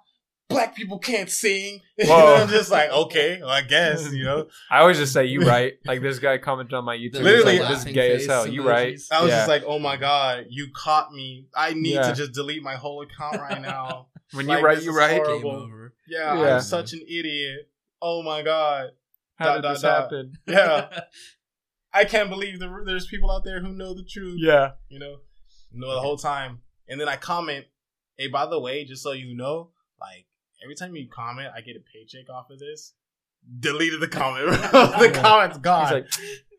[0.48, 1.80] Black people can't sing.
[1.98, 2.36] And Whoa.
[2.36, 4.46] I'm just like, okay, well, I guess you know.
[4.70, 5.74] I always just say you right.
[5.84, 7.22] Like this guy commented on my YouTube.
[7.22, 8.46] Literally- like, this is gay as hell.
[8.46, 8.98] You right?
[9.10, 9.38] I was Yeah.
[9.38, 11.46] just like, oh my god, you caught me.
[11.54, 12.02] I need Yeah.
[12.10, 14.06] to just delete my whole account right now.
[14.32, 15.24] When like, you right, this you is right.
[15.24, 15.94] Game over.
[16.08, 16.54] yeah, Yeah.
[16.56, 17.68] I'm such an idiot.
[18.02, 18.90] Oh my god.
[19.36, 20.02] How Dot, did dot, this dot.
[20.02, 20.32] happen?
[20.46, 21.00] Yeah.
[21.92, 24.38] I can't believe there, there's people out there who know the truth.
[24.38, 24.72] Yeah.
[24.88, 25.16] You know,
[25.72, 26.60] know the whole time.
[26.88, 27.66] And then I comment,
[28.16, 29.70] hey, by the way, just so you know,
[30.00, 30.26] like
[30.62, 32.94] every time you comment, I get a paycheck off of this.
[33.60, 34.50] Deleted the comment.
[34.50, 35.84] the comment's gone.
[35.84, 36.08] He's like,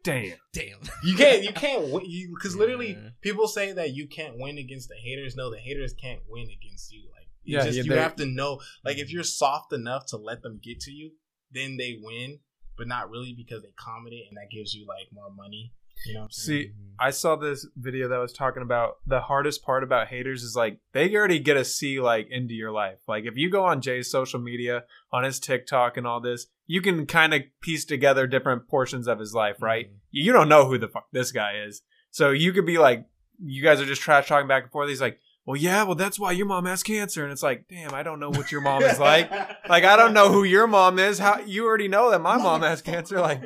[0.04, 0.38] damn.
[0.54, 0.80] Damn.
[1.04, 2.04] you can't, you can't win.
[2.06, 3.10] You because literally Yeah.
[3.22, 5.36] people say that you can't win against the haters.
[5.36, 7.04] No, the haters can't win against you.
[7.16, 8.60] Like, it's Yeah, just yeah, you have to know.
[8.86, 11.12] Like, if you're soft enough to let them get to you,
[11.52, 12.40] then they win.
[12.78, 15.74] But not really because they commented and that gives you like more money.
[16.06, 16.62] You know what I'm saying?
[16.62, 20.56] See, I saw this video that was talking about the hardest part about haters is
[20.56, 23.00] like they already get to see like into your life.
[23.08, 26.82] Like if you go on Jay's social media, on his TikTok and all this, you
[26.82, 29.90] can kind of piece together different portions of his life, right?
[29.90, 29.96] Mhm.
[30.12, 31.82] You don't know who the fuck this guy is.
[32.12, 33.06] So you could be like,
[33.44, 34.90] you guys are just trash talking back and forth.
[34.90, 37.24] He's like, well, yeah, well, that's why your mom has cancer.
[37.24, 39.32] And it's like, damn, I don't know what your mom is like.
[39.70, 41.20] Like, I don't know who your mom is.
[41.20, 43.22] How you already know that my mom has cancer.
[43.22, 43.42] Like,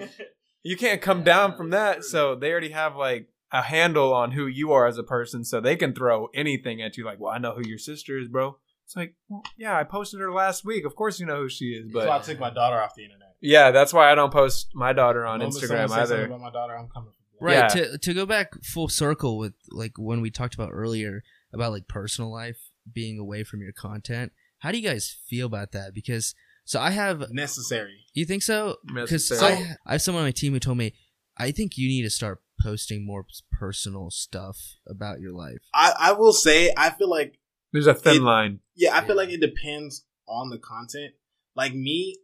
[0.64, 2.04] you can't come down from that.
[2.04, 5.44] So they already have like a handle on who you are as a person.
[5.44, 7.06] So they can throw anything at you.
[7.06, 8.58] Like, well, I know who your sister is, bro.
[8.86, 10.86] It's like, well, yeah, I posted her last week.
[10.86, 11.94] Of course you know who she is.
[11.94, 13.36] That's why I took my daughter off the internet.
[13.42, 16.26] yeah, that's why I don't post my daughter on The moment someone Instagram either.
[16.26, 17.12] About my daughter, I'm coming.
[17.12, 17.54] For Right.
[17.54, 17.68] Yeah.
[17.68, 21.24] To to go back full circle with like when we talked about earlier
[21.54, 22.58] about like personal life
[22.92, 24.32] being away from your content.
[24.60, 25.94] How do you guys feel about that?
[25.94, 26.34] Because
[26.66, 27.32] so I have.
[27.32, 28.06] necessary.
[28.14, 28.78] You think so?
[28.86, 29.54] Because Necessary.
[29.54, 30.94] I, I have someone on my team who told me
[31.38, 35.58] I think you need to start posting more personal stuff about your life.
[35.74, 37.40] I, I will say, I feel like,
[37.74, 38.60] There's a thin It- line.
[38.76, 41.14] yeah, I feel like it depends on the content.
[41.56, 42.20] Like me,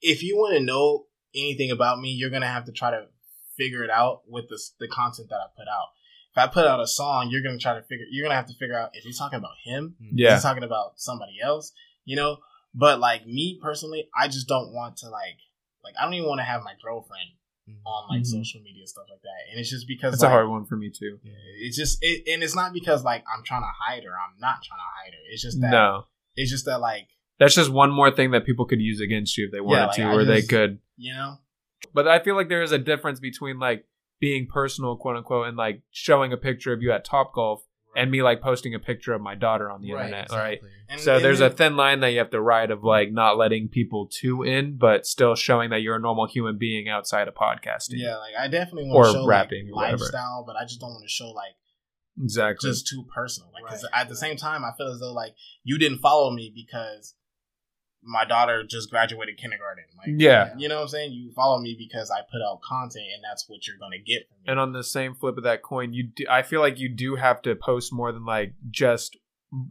[0.00, 3.06] if you want to know anything about me, you're gonna have to try to
[3.56, 5.88] figure it out with the the content that I put out.
[6.36, 8.04] If I put out a song, you're gonna try to figure.
[8.10, 10.34] You're gonna have to figure out if he's talking about him, Yeah.
[10.34, 11.72] he's talking about somebody else,
[12.04, 12.38] you know.
[12.74, 15.38] But like me personally, I just don't want to like
[15.82, 17.30] like I don't even want to have my girlfriend
[17.86, 18.26] on like Mhm.
[18.26, 20.76] social media stuff like that, and it's just because it's like, a hard one for
[20.76, 21.18] me too.
[21.58, 24.10] It's just it, and it's not because like I'm trying to hide her.
[24.12, 25.20] I'm not trying to hide her.
[25.32, 26.06] It's just that No.
[26.36, 27.08] it's just that like
[27.38, 29.96] That's just one more thing that people could use against you if they wanted like,
[29.96, 30.80] to, I or they could.
[30.98, 31.38] you know
[31.94, 33.86] But I feel like there is a difference between like
[34.18, 37.62] being personal, quote unquote, and like showing a picture of you at Top Golf
[37.94, 40.60] and me like posting a picture of my daughter on the Right, internet, right?
[40.88, 43.38] And- So and there's a thin line that you have to ride of like not
[43.38, 47.34] letting people too in, but still showing that you're a normal human being outside of
[47.34, 47.94] podcasting.
[47.94, 50.90] yeah, like I definitely want to show rapping or like, lifestyle, but I just don't
[50.90, 51.54] want to show like
[52.22, 52.68] exactly.
[52.70, 53.50] just too personal.
[53.52, 54.00] Like, because Right.
[54.02, 57.14] at the same time, I feel as though like you didn't follow me because
[58.06, 59.84] my daughter just graduated kindergarten.
[59.98, 60.54] Like, Yeah.
[60.56, 61.12] you know what I'm saying?
[61.12, 64.36] You follow me because I put out content, and that's what you're gonna get from
[64.38, 64.44] me.
[64.52, 67.16] And on the same flip of that coin, you do, I feel like you do
[67.16, 69.16] have to post more than like just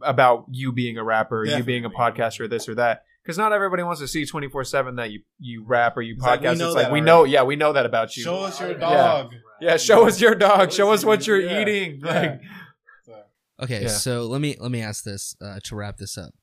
[0.02, 3.02] about you being a rapper, or you being a podcaster, this or that.
[3.22, 6.14] Because not everybody wants to see twenty four seven that you you rap or you
[6.14, 6.58] It's podcast.
[6.58, 8.22] know it's like that we know, yeah, we know that about you.
[8.22, 9.34] show us your dog.
[9.60, 10.70] yeah, show us your dog.
[10.70, 11.60] Show us what you're Yeah.
[11.62, 12.00] eating.
[12.04, 12.20] Yeah.
[12.20, 12.40] Like,
[13.58, 13.88] Okay, Yeah.
[13.88, 16.34] so let me let me ask this uh, to wrap this up.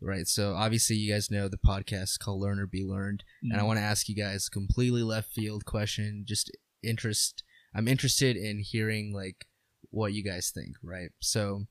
[0.00, 3.54] Right, so obviously you guys know the podcast is called Learn or Be Learned, and
[3.54, 3.66] I mm-hmm.
[3.66, 6.24] want to ask you guys a completely left field question.
[6.26, 6.50] Just
[6.82, 7.42] interest,
[7.74, 9.46] I'm interested in hearing like
[9.90, 10.76] what you guys think.
[10.82, 11.62] Right, so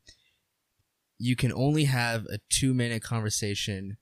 [1.19, 3.97] you can only have a two minute conversation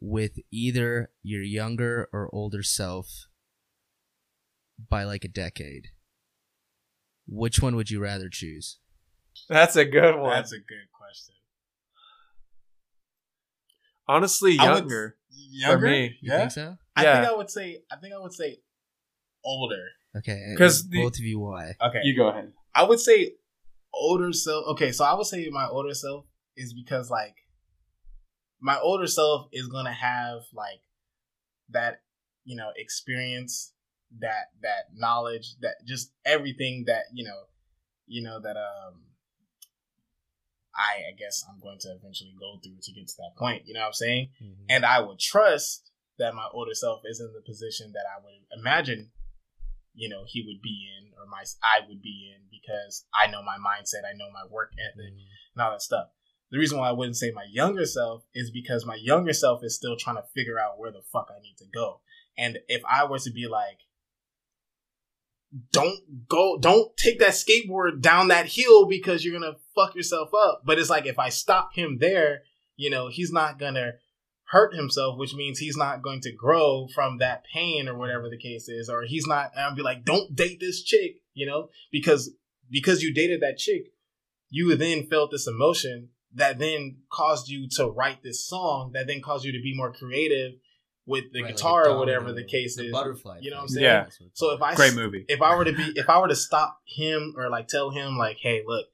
[0.00, 3.26] with either your younger or older self
[4.88, 5.88] by like a decade.
[7.26, 8.78] Which one would you rather choose?
[9.48, 10.30] that's a good one.
[10.30, 11.34] that's a good question.
[14.08, 15.16] Honestly, I would- younger.
[15.50, 15.86] Younger?
[15.86, 16.04] me.
[16.20, 16.38] You yeah.
[16.38, 16.76] think so?
[16.96, 17.20] I Yeah.
[17.20, 17.82] think I would say.
[17.90, 18.60] I think I would say
[19.44, 19.84] older.
[20.16, 21.74] Okay, Because both of you, why?
[21.80, 22.00] Okay.
[22.02, 22.52] You go ahead.
[22.74, 23.34] I would say
[23.92, 24.66] older self.
[24.68, 26.24] Okay, so I would say my older self
[26.56, 27.36] is because like
[28.60, 30.80] my older self is gonna have like
[31.70, 32.00] that
[32.44, 33.72] you know experience,
[34.18, 37.42] that that knowledge, that just everything that you know,
[38.06, 39.02] you know that um.
[40.78, 43.62] I, I guess I'm going to eventually go through to get to that point.
[43.66, 44.28] You know what I'm saying?
[44.42, 44.64] Mm-hmm.
[44.70, 48.58] and I would trust that my older self is in the position that I would
[48.58, 49.10] imagine,
[49.94, 53.42] you know, he would be in or my I would be in because I know
[53.42, 55.54] my mindset, I know my work ethic, mm-hmm.
[55.54, 56.08] and all that stuff.
[56.50, 59.76] The reason why I wouldn't say my younger self is because my younger self is
[59.76, 62.00] still trying to figure out where the fuck I need to go.
[62.38, 63.80] And if I were to be like,
[65.72, 70.62] don't go, don't take that skateboard down that hill because you're gonna fuck yourself up.
[70.64, 72.42] But it's like if I stop him there,
[72.76, 73.92] you know, he's not gonna
[74.50, 78.38] hurt himself, which means he's not going to grow from that pain or whatever the
[78.38, 79.52] case is, or he's not.
[79.56, 82.30] I'll be like, don't date this chick, you know, because
[82.70, 83.92] because you dated that chick,
[84.50, 89.22] you then felt this emotion that then caused you to write this song, that then
[89.22, 90.52] caused you to be more creative
[91.08, 92.92] with the Right, guitar a or whatever the case the is.
[92.92, 93.38] Butterfly.
[93.40, 93.84] You know what I'm saying?
[93.84, 94.02] Yeah.
[94.04, 94.62] That's what it's So if.
[94.62, 95.24] I Great movie.
[95.28, 98.16] if I were to be if I were to stop him or like tell him
[98.18, 98.86] like, hey, look,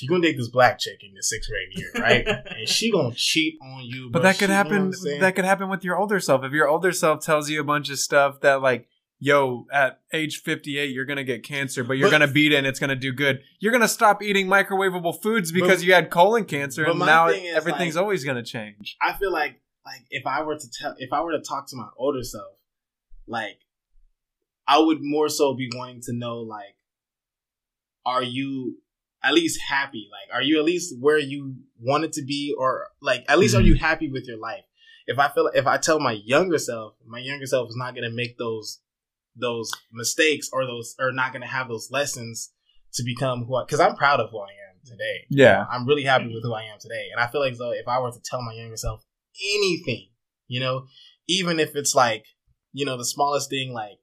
[0.00, 2.26] you're gonna date this black chick in the sixth grade year, right?
[2.58, 4.10] and she gonna cheat on you.
[4.12, 4.30] But bro.
[4.30, 5.20] that could She- you know happen.
[5.20, 6.44] That could happen with your older self.
[6.44, 8.86] If your older self tells you a bunch of stuff that like,
[9.18, 12.66] yo, at age fifty eight, you're gonna get cancer, but you're gonna beat it and
[12.66, 13.40] it's gonna do good.
[13.58, 17.96] You're gonna stop eating microwavable foods But- because you had colon cancer, and now everything's
[17.96, 18.96] like- always gonna change.
[19.00, 21.76] I feel like like if I were to tell if I were to talk to
[21.76, 22.56] my older self,
[23.26, 23.58] like
[24.66, 26.76] I would more so be wanting to know like
[28.06, 28.78] are you
[29.22, 30.08] at least happy?
[30.10, 33.60] Like are you at least where you wanted to be or like at least are
[33.60, 33.84] you mm-hmm.
[33.84, 34.64] happy with your life?
[35.06, 38.08] If I feel if I tell my younger self, my younger self is not going
[38.08, 38.80] to make those
[39.36, 42.52] those mistakes or those or not going to have those lessons
[42.94, 45.26] to become who I cuz I'm proud of who I am today.
[45.28, 45.66] Yeah.
[45.70, 47.08] I'm really happy with who I am today.
[47.12, 49.04] And I feel like though if I were to tell my younger self
[49.54, 50.08] anything,
[50.46, 50.86] you know,
[51.26, 52.24] even if it's like,
[52.72, 53.98] you know, the smallest thing, like,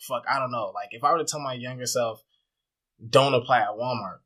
[0.00, 0.72] fuck, I don't know.
[0.74, 2.22] Like if I were to tell my younger self,
[3.08, 4.18] don't apply at Walmart.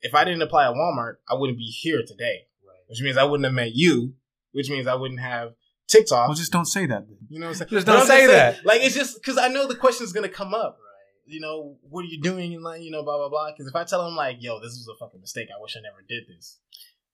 [0.00, 2.46] If I didn't apply at Walmart, I wouldn't be here today.
[2.88, 4.14] Which means I wouldn't have met you,
[4.52, 5.54] which means I wouldn't have
[5.88, 6.28] TikTok.
[6.28, 7.06] Well, just don't say that.
[7.06, 7.18] Then.
[7.28, 7.70] you know what I'm saying?
[7.70, 8.64] just don't say saying, that.
[8.64, 10.78] Like it's just because I know the question's gonna come up.
[10.78, 11.34] Right?
[11.34, 12.54] You know, what are you doing?
[12.54, 13.50] And like, you know, blah blah blah.
[13.50, 15.48] Because if I tell them like, yo, this was a fucking mistake.
[15.50, 16.58] I wish I never did this.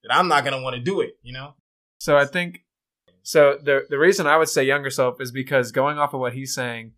[0.03, 1.17] Then I'm not gonna want to do it.
[1.23, 1.55] You know.
[2.03, 2.65] So I think
[3.21, 6.33] so the the reason I would say younger self is because going off of what
[6.33, 6.91] he's saying,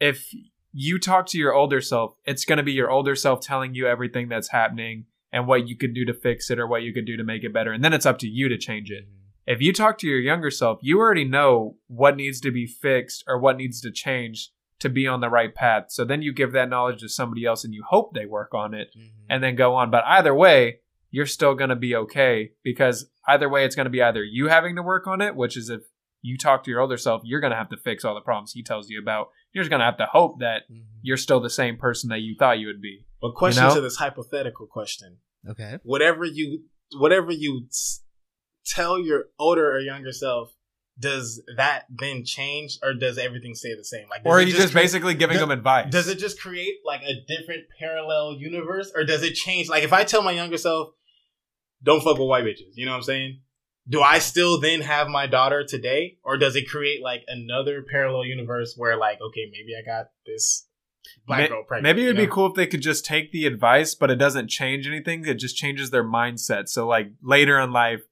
[0.00, 0.34] if
[0.72, 3.86] you talk to your older self, it's going to be your older self telling you
[3.86, 7.04] everything that's happening and what you could do to fix it or what you could
[7.06, 9.04] do to make it better and then it's up to you to change it.
[9.46, 13.22] If you talk to your younger self, you already know what needs to be fixed
[13.28, 15.84] or what needs to change to be on the right path.
[15.90, 18.74] So then you give that knowledge to somebody else and you hope they work on
[18.74, 19.10] it Mhm.
[19.28, 19.92] and then go on.
[19.92, 20.80] But either way,
[21.10, 24.48] you're still going to be okay because either way, it's going to be either you
[24.48, 25.82] having to work on it, which is if
[26.22, 28.52] you talk to your older self, you're going to have to fix all the problems
[28.52, 29.28] he tells you about.
[29.52, 30.82] You're just going to have to hope that Mhm.
[31.02, 33.06] you're still the same person that you thought you would be.
[33.20, 33.74] But question know?
[33.74, 35.78] to this hypothetical question: Okay.
[35.82, 36.64] whatever you,
[36.98, 38.02] whatever you s-
[38.66, 40.52] tell your older or younger self,
[40.98, 44.06] does that then change, or does everything stay the same?
[44.10, 45.90] Like, does Or are it you just cre- basically giving does- them advice?
[45.90, 49.68] Does it just create like a different parallel universe, or does it change?
[49.70, 50.90] Like, if I tell my younger self,
[51.82, 53.40] "Don't fuck with white bitches," you know what I'm saying?
[53.88, 58.24] Do I still then have my daughter today, or does it create like another parallel
[58.24, 60.68] universe where, like, okay, maybe I got this
[61.26, 61.82] black May- girl pregnant?
[61.96, 64.16] Maybe it would you be cool if they could just take the advice, but it
[64.16, 65.26] doesn't change anything.
[65.26, 66.68] It just changes their mindset.
[66.68, 68.02] So like later in life,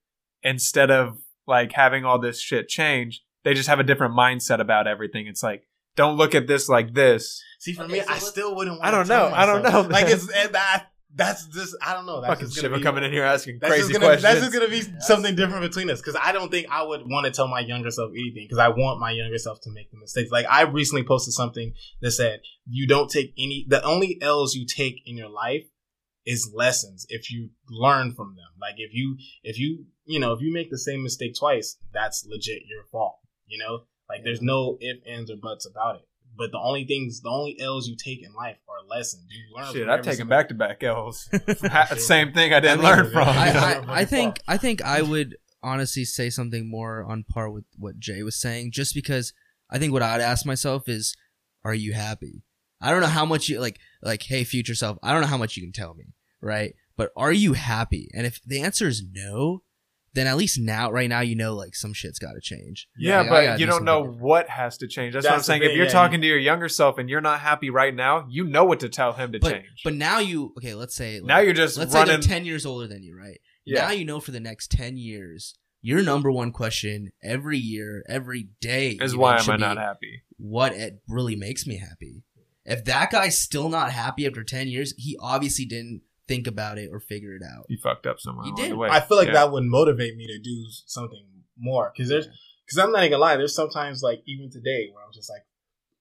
[0.43, 4.87] instead of like having all this shit change, they just have a different mindset about
[4.89, 5.27] everything.
[5.27, 7.43] It's like, don't look at this like this.
[7.61, 8.81] See, for Okay, me, so I still wouldn't.
[8.81, 9.37] I wanna don't tell know.
[9.37, 9.87] I don't myself.
[9.89, 10.87] know, Like it's and that.
[11.15, 12.21] That's just I don't know.
[12.21, 14.23] That's Fucking just gonna be, coming in here asking That's crazy just gonna, questions.
[14.23, 17.25] That's just gonna be something different between us because I don't think I would want
[17.25, 19.99] to tell my younger self anything because I want my younger self to make the
[19.99, 20.31] mistakes.
[20.31, 23.65] Like I recently posted something that said you don't take any.
[23.69, 25.65] The only L's you take in your life
[26.27, 28.49] is lessons if you learn from them.
[28.61, 32.27] Like if you if you you know if you make the same mistake twice, that's
[32.29, 33.17] legit your fault.
[33.47, 36.03] You know, like there's no if ands or buts about it.
[36.39, 39.25] But the only things, the only L's you take in life are lessons.
[39.29, 39.73] You learn.
[39.73, 41.29] Shit, I've every taken back to back L's.
[41.97, 43.29] Same thing I didn't I know, learn from.
[43.29, 47.65] I, I, I think I think I would honestly say something more on par with
[47.77, 49.33] what Jay was saying, just because
[49.69, 51.17] I think what I'd ask myself is,
[51.65, 52.45] "Are you happy?"
[52.81, 54.99] I don't know how much you like, like, hey, future self.
[55.03, 56.75] I don't know how much you can tell me, right?
[56.97, 58.09] But are you happy?
[58.15, 59.63] And if the answer is no,
[60.19, 62.89] then at least now, right now, you know, like some shit's got to change.
[62.99, 64.21] Yeah, Like, but gotta you do don't know different.
[64.23, 65.15] what has to change.
[65.15, 65.61] That's, what I'm saying.
[65.63, 68.27] thing, if you're yeah, talking to your younger self and you're not happy right now,
[68.29, 69.83] you know what to tell him to But change.
[69.85, 70.75] but now you okay?
[70.75, 72.21] Let's say now you're just let's say running.
[72.21, 73.41] they're ten years older than you, right?
[73.65, 73.83] yeah.
[73.87, 78.49] Now you know for the next 10 years, your number one question every year, every
[78.61, 80.23] day is even, why am should I be, not happy?
[80.39, 82.25] What it really makes me happy.
[82.65, 86.91] If that guy's still not happy after 10 years, he obviously didn't think about it
[86.93, 87.67] or figure it out.
[87.69, 88.71] You fucked up somewhere You did.
[88.71, 88.89] the way.
[88.91, 89.35] I feel like Yeah.
[89.35, 92.29] that would motivate me to do something more because there's
[92.65, 93.37] because I'm not even gonna lie.
[93.37, 95.43] There's sometimes like even today where I'm just like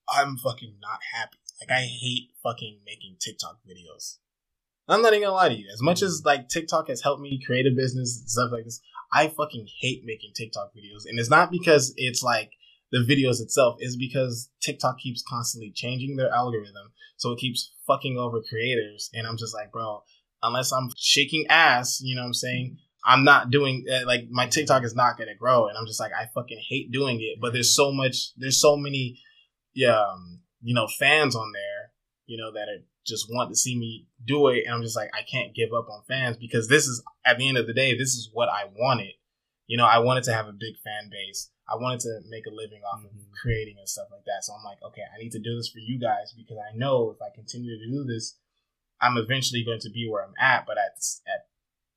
[0.10, 1.38] I'm fucking not happy.
[1.62, 4.18] Like I hate fucking making TikTok videos.
[4.88, 5.68] I'm not even gonna lie to you.
[5.74, 6.26] As much as mm.
[6.26, 10.04] like TikTok has helped me create a business and stuff like this, I fucking hate
[10.06, 11.04] making TikTok videos.
[11.06, 12.52] And it's not because it's like
[12.92, 16.92] the videos itself, it's because TikTok keeps constantly changing their algorithm.
[17.18, 19.10] So it keeps fucking over creators.
[19.14, 20.04] And I'm just like, bro,
[20.44, 22.78] unless I'm shaking ass, you know what I'm saying?
[23.06, 26.12] I'm not doing uh, like my TikTok is not gonna grow, and I'm just like
[26.14, 27.40] I fucking hate doing it.
[27.40, 29.22] But there's so much, there's so many,
[29.74, 31.92] yeah, um, you know, fans on there,
[32.26, 35.10] you know, that are just want to see me do it, and I'm just like
[35.14, 37.98] I can't give up on fans because this is at the end of the day,
[37.98, 39.14] this is what I wanted.
[39.68, 41.50] You know, I wanted to have a big fan base.
[41.70, 43.12] I wanted to make a living off of
[43.42, 44.44] creating and stuff like that.
[44.44, 47.12] So I'm like, okay, I need to do this for you guys because I know
[47.12, 48.38] if I continue to do this,
[49.02, 50.66] I'm eventually going to be where I'm at.
[50.66, 51.48] But at at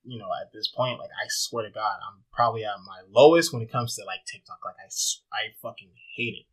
[0.05, 3.53] you know at this point, like I swear to God, I'm probably at my lowest
[3.53, 4.61] when it comes to like TikTok.
[4.65, 4.89] Like I
[5.33, 6.47] I fucking hate it.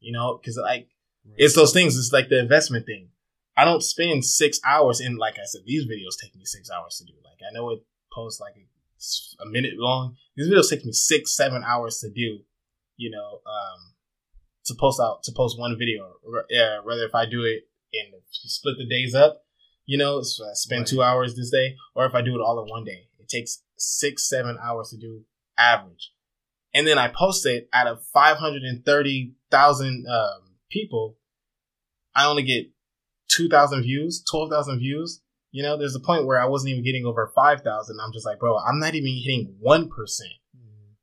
[0.00, 0.88] You know, because like
[1.36, 1.98] it's those things.
[1.98, 3.08] It's like the investment thing.
[3.56, 5.16] I don't spend six hours in.
[5.16, 7.12] Like I said, these videos take me six hours to do.
[7.24, 10.16] Like I know it posts like a, a minute long.
[10.36, 12.40] These videos take me six, seven hours to do.
[12.96, 13.94] You know, um,
[14.64, 16.14] to post out to post one video.
[16.48, 19.44] Yeah, rather if I do it and split the days up,
[19.90, 20.86] you know, so I spend Right.
[20.86, 23.64] two hours this day, or if I do it all in one day, it takes
[23.76, 25.24] six, seven hours to do
[25.58, 26.12] average.
[26.72, 31.18] And then I post it out of 530,000 um, people.
[32.14, 32.70] I only get
[33.30, 35.22] 2,000 views, 12,000 views.
[35.50, 37.98] You know, there's a point where I wasn't even getting over 5,000.
[38.00, 39.88] I'm just like, bro, I'm not even hitting 1%.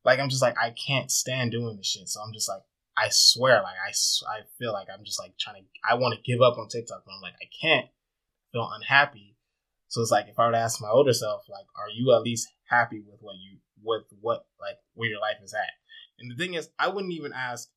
[0.05, 2.07] Like, I'm just like, I can't stand doing this shit.
[2.07, 2.61] So I'm just like,
[2.97, 3.91] I swear, like, I,
[4.31, 7.03] I feel like I'm just like trying to, I want to give up on TikTok,
[7.05, 7.87] but I'm like, I can't
[8.51, 9.35] feel unhappy.
[9.89, 12.21] So it's like, if I were to ask my older self, like, are you at
[12.21, 15.69] least happy with what you, with what, like, where your life is at?
[16.19, 17.69] And the thing is, I wouldn't even ask.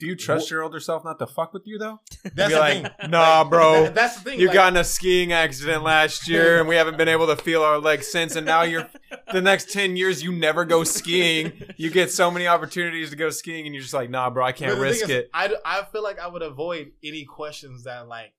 [0.00, 2.00] Do you trust your older self not to fuck with you though?
[2.34, 3.10] That's the like, thing.
[3.10, 3.72] nah, Like, bro.
[3.84, 4.40] that- that's the thing.
[4.40, 7.36] You like, got in a skiing accident last year, and we haven't been able to
[7.36, 8.36] feel our legs since.
[8.36, 8.88] And now you're
[9.32, 11.52] the next ten years, you never go skiing.
[11.76, 14.52] You get so many opportunities to go skiing, and you're just like, nah, bro, I
[14.52, 15.30] can't risk is, it.
[15.32, 18.34] I feel like I would avoid any questions that like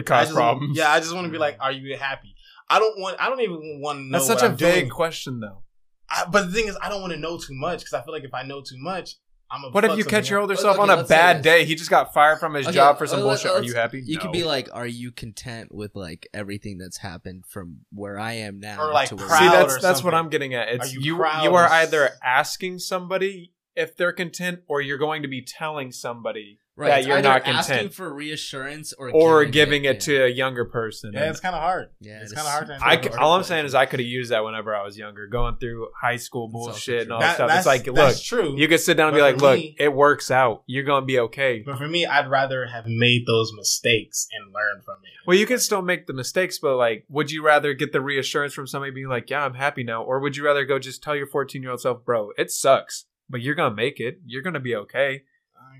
[0.00, 0.76] Could cause just- problems.
[0.78, 2.34] Yeah, I just want to be like, are you happy?
[2.68, 3.16] I don't want.
[3.20, 4.12] I don't even want to know.
[4.12, 4.90] that's such what a I'm vague doing.
[4.90, 5.62] question, though.
[6.10, 8.12] I, but the thing is, I don't want to know too much because I feel
[8.14, 9.16] like if I know too much,
[9.50, 9.64] I'm.
[9.64, 11.64] A What if you catch your older Okay, self on a bad day?
[11.66, 13.50] He just got fired from his Okay, job for some let- bullshit.
[13.50, 14.02] Are let's- you happy?
[14.04, 14.22] You No.
[14.22, 18.60] could be like, are you content with like everything that's happened from where I am
[18.60, 20.14] now Or, like, to where proud See, or that's that's what.
[20.14, 20.68] I'm getting at.
[20.70, 21.16] It's Are you you.
[21.18, 25.90] proud You are either asking somebody if they're content, or you're going to be telling
[25.92, 27.94] somebody Right, that it's you're either not asking content.
[27.94, 30.00] for reassurance or or giving it yeah.
[30.00, 31.12] to a younger person.
[31.14, 31.90] Yeah, it's kind of hard.
[32.00, 32.52] Yeah, it's it kind of is.
[32.52, 32.66] hard.
[32.80, 33.12] To I handle.
[33.12, 35.56] c- all I'm saying is I could have used that whenever I was younger, going
[35.58, 37.48] through high school also bullshit and all That- that stuff.
[37.48, 38.56] that's It's like, look, that's true.
[38.58, 40.64] you could sit down and be But like, for look, me- it works out.
[40.66, 41.62] You're gonna be okay.
[41.64, 45.10] but for me, I'd rather have made those mistakes and learn from it.
[45.28, 48.52] Well, you can still make the mistakes, but like, would you rather get the reassurance
[48.52, 51.14] from somebody being like, "Yeah, I'm happy now," or would you rather go just tell
[51.14, 54.18] your 14 year old self, "Bro, it sucks, but you're gonna make it.
[54.26, 55.22] You're gonna be okay."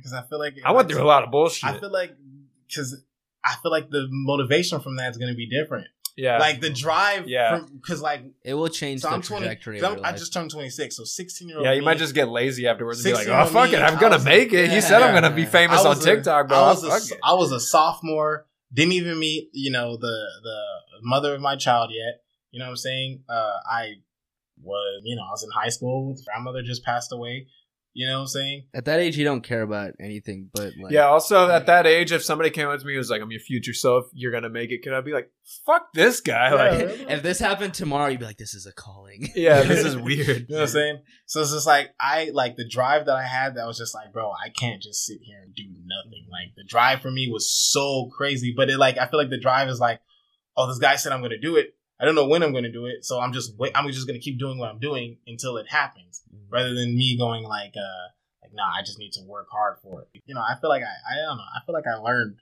[0.05, 1.65] Because I feel like I went through a lot of bullshit.
[1.71, 2.15] I feel like
[2.69, 3.03] because
[3.43, 5.87] I feel like the motivation from that is going to be different.
[6.17, 7.61] yeah, Like the drive, Yeah.
[7.81, 9.47] because like It will change so the I'm 20.
[9.47, 10.19] trajectory 'cause of I'm- your I life.
[10.21, 11.65] just turned 26, so 16 year old.
[11.67, 13.99] yeah, you might just get lazy afterwards and be like, "Oh fuck me, it, I'm
[13.99, 14.81] gonna was- make it." He yeah.
[14.81, 16.57] said I'm gonna be famous on was a- TikTok, bro.
[16.59, 17.19] I I was, a, fuck it.
[17.25, 18.47] I was a sophomore.
[18.73, 20.59] Didn't even meet, you know, the the
[21.03, 22.21] mother of my child yet.
[22.51, 23.25] You know what I'm saying?
[23.29, 23.95] Uh, I
[24.63, 26.17] was, you know, I was in high school.
[26.25, 27.49] Grandmother just passed away.
[27.97, 28.65] You know what I'm saying?
[28.75, 30.93] At that age, you don't care about anything but like.
[30.93, 31.07] Yeah.
[31.07, 33.39] Also, at that age, if somebody came up to me and was like, "I'm your
[33.39, 34.07] future self.
[34.13, 35.31] You're gonna make it," could I be like,
[35.65, 36.49] "Fuck this guy"?
[36.49, 37.13] Yeah, Like, really.
[37.13, 40.27] If this happened tomorrow, you'd be like, "This is a calling." yeah, this is weird.
[40.29, 40.99] You know what I'm saying?
[41.27, 44.13] So it's just like I like the drive that I had that was just like,
[44.13, 46.27] bro, I can't just sit here and do nothing.
[46.33, 48.53] Like the drive for me was so crazy.
[48.57, 50.01] But it like I feel like the drive is like,
[50.57, 51.77] oh, this guy said I'm gonna do it.
[52.01, 54.19] I don't know when I'm gonna do it, so I'm just wait I'm just gonna
[54.19, 56.23] keep doing what I'm doing until it happens.
[56.51, 58.09] Rather than me going like uh
[58.43, 60.23] like nah, I just need to work hard for it.
[60.27, 62.37] You know, I feel like I I don't know, I feel like I learned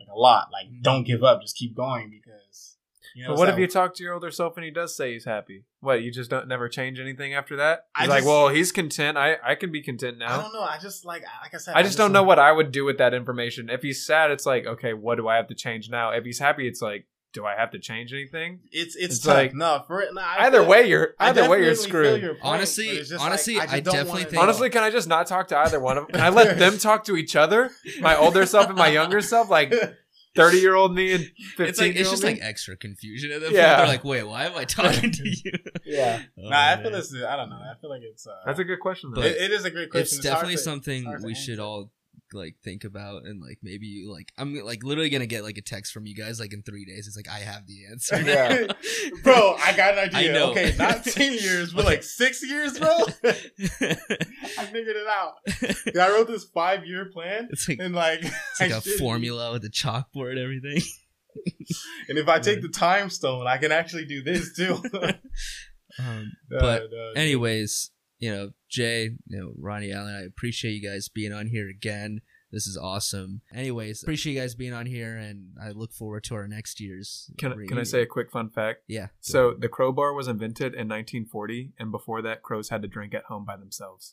[0.00, 0.48] like a lot.
[0.52, 2.76] Like don't give up, just keep going because
[3.14, 5.12] you know But what if you talk to your older self and he does say
[5.12, 5.64] he's happy?
[5.80, 7.86] What you just don't never change anything after that?
[7.94, 9.16] I He's like, just- well, he's content.
[9.16, 10.38] I I can be content now.
[10.38, 10.62] I don't know.
[10.62, 11.74] I just like like I said.
[11.74, 13.70] I just don't know like- what I would do with that information.
[13.70, 16.10] If he's sad, it's like, okay, what do I have to change now?
[16.10, 18.60] If he's happy, it's like, do I have to change anything?
[18.72, 19.34] It's it's, It's tough.
[19.34, 20.14] like- no for it.
[20.14, 22.22] No, I Either feel- way, you're either way you're definitely feel screwed.
[22.22, 24.70] your point, Honestly- but it's just honestly, like, I just don't definitely wanna- think- Honestly,
[24.70, 26.12] can I just not talk to either one of them?
[26.14, 27.70] Can I let them talk to each other?
[28.00, 29.74] My older self and my younger self, like
[30.36, 31.24] thirty year old me and
[31.56, 32.30] fifteen It's like year it's just me.
[32.30, 33.66] like extra confusion at that Yeah.
[33.66, 33.78] point.
[33.78, 35.52] They're like, "Wait, why am I talking to you?"
[35.84, 37.12] yeah, Oh, Nah, I feel this.
[37.12, 37.56] Is, I don't know.
[37.56, 38.26] I feel like it's.
[38.26, 39.10] Uh, that's a good question.
[39.12, 39.22] Though.
[39.22, 40.18] But it, it is a great question.
[40.18, 41.90] It's hard definitely to- something we should all
[42.34, 45.62] like think about and like maybe you like I'm like literally gonna get like a
[45.62, 47.06] text from you guys like in three days.
[47.06, 48.20] It's like I have the answer.
[48.20, 48.66] Yeah.
[49.22, 49.56] bro.
[49.58, 50.44] I got an idea.
[50.46, 52.88] Okay, not ten years, but like six years, bro.
[53.24, 55.34] I figured it out.
[55.98, 58.98] I wrote this five year plan, it's like and like, it's like I a did-
[58.98, 60.82] formula with a chalkboard and everything.
[62.08, 64.80] And if I take the time stone, I can actually do this too.
[65.98, 70.82] Um, Uh, But no, anyways, you know, Jay, you know, Rodney Alan, I appreciate you
[70.82, 72.22] guys being on here again.
[72.50, 73.42] This is awesome.
[73.54, 77.30] Anyways, appreciate you guys being on here, and I look forward to our next year's.
[77.38, 78.80] Can can I say a quick fun fact?
[78.88, 79.06] Yeah.
[79.20, 83.26] So the crowbar was invented in 1940, and before that, crows had to drink at
[83.26, 84.12] home by themselves.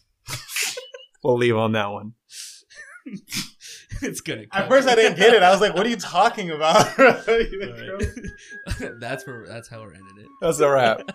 [1.22, 2.14] we'll leave on that one.
[4.08, 4.46] it's gonna.
[4.52, 5.44] At first, I didn't get it.
[5.44, 7.48] I was like, "What are you talking about?" Alright.
[9.00, 9.46] that's where.
[9.48, 10.28] That's how we're ending it.
[10.42, 11.10] That's a wrap.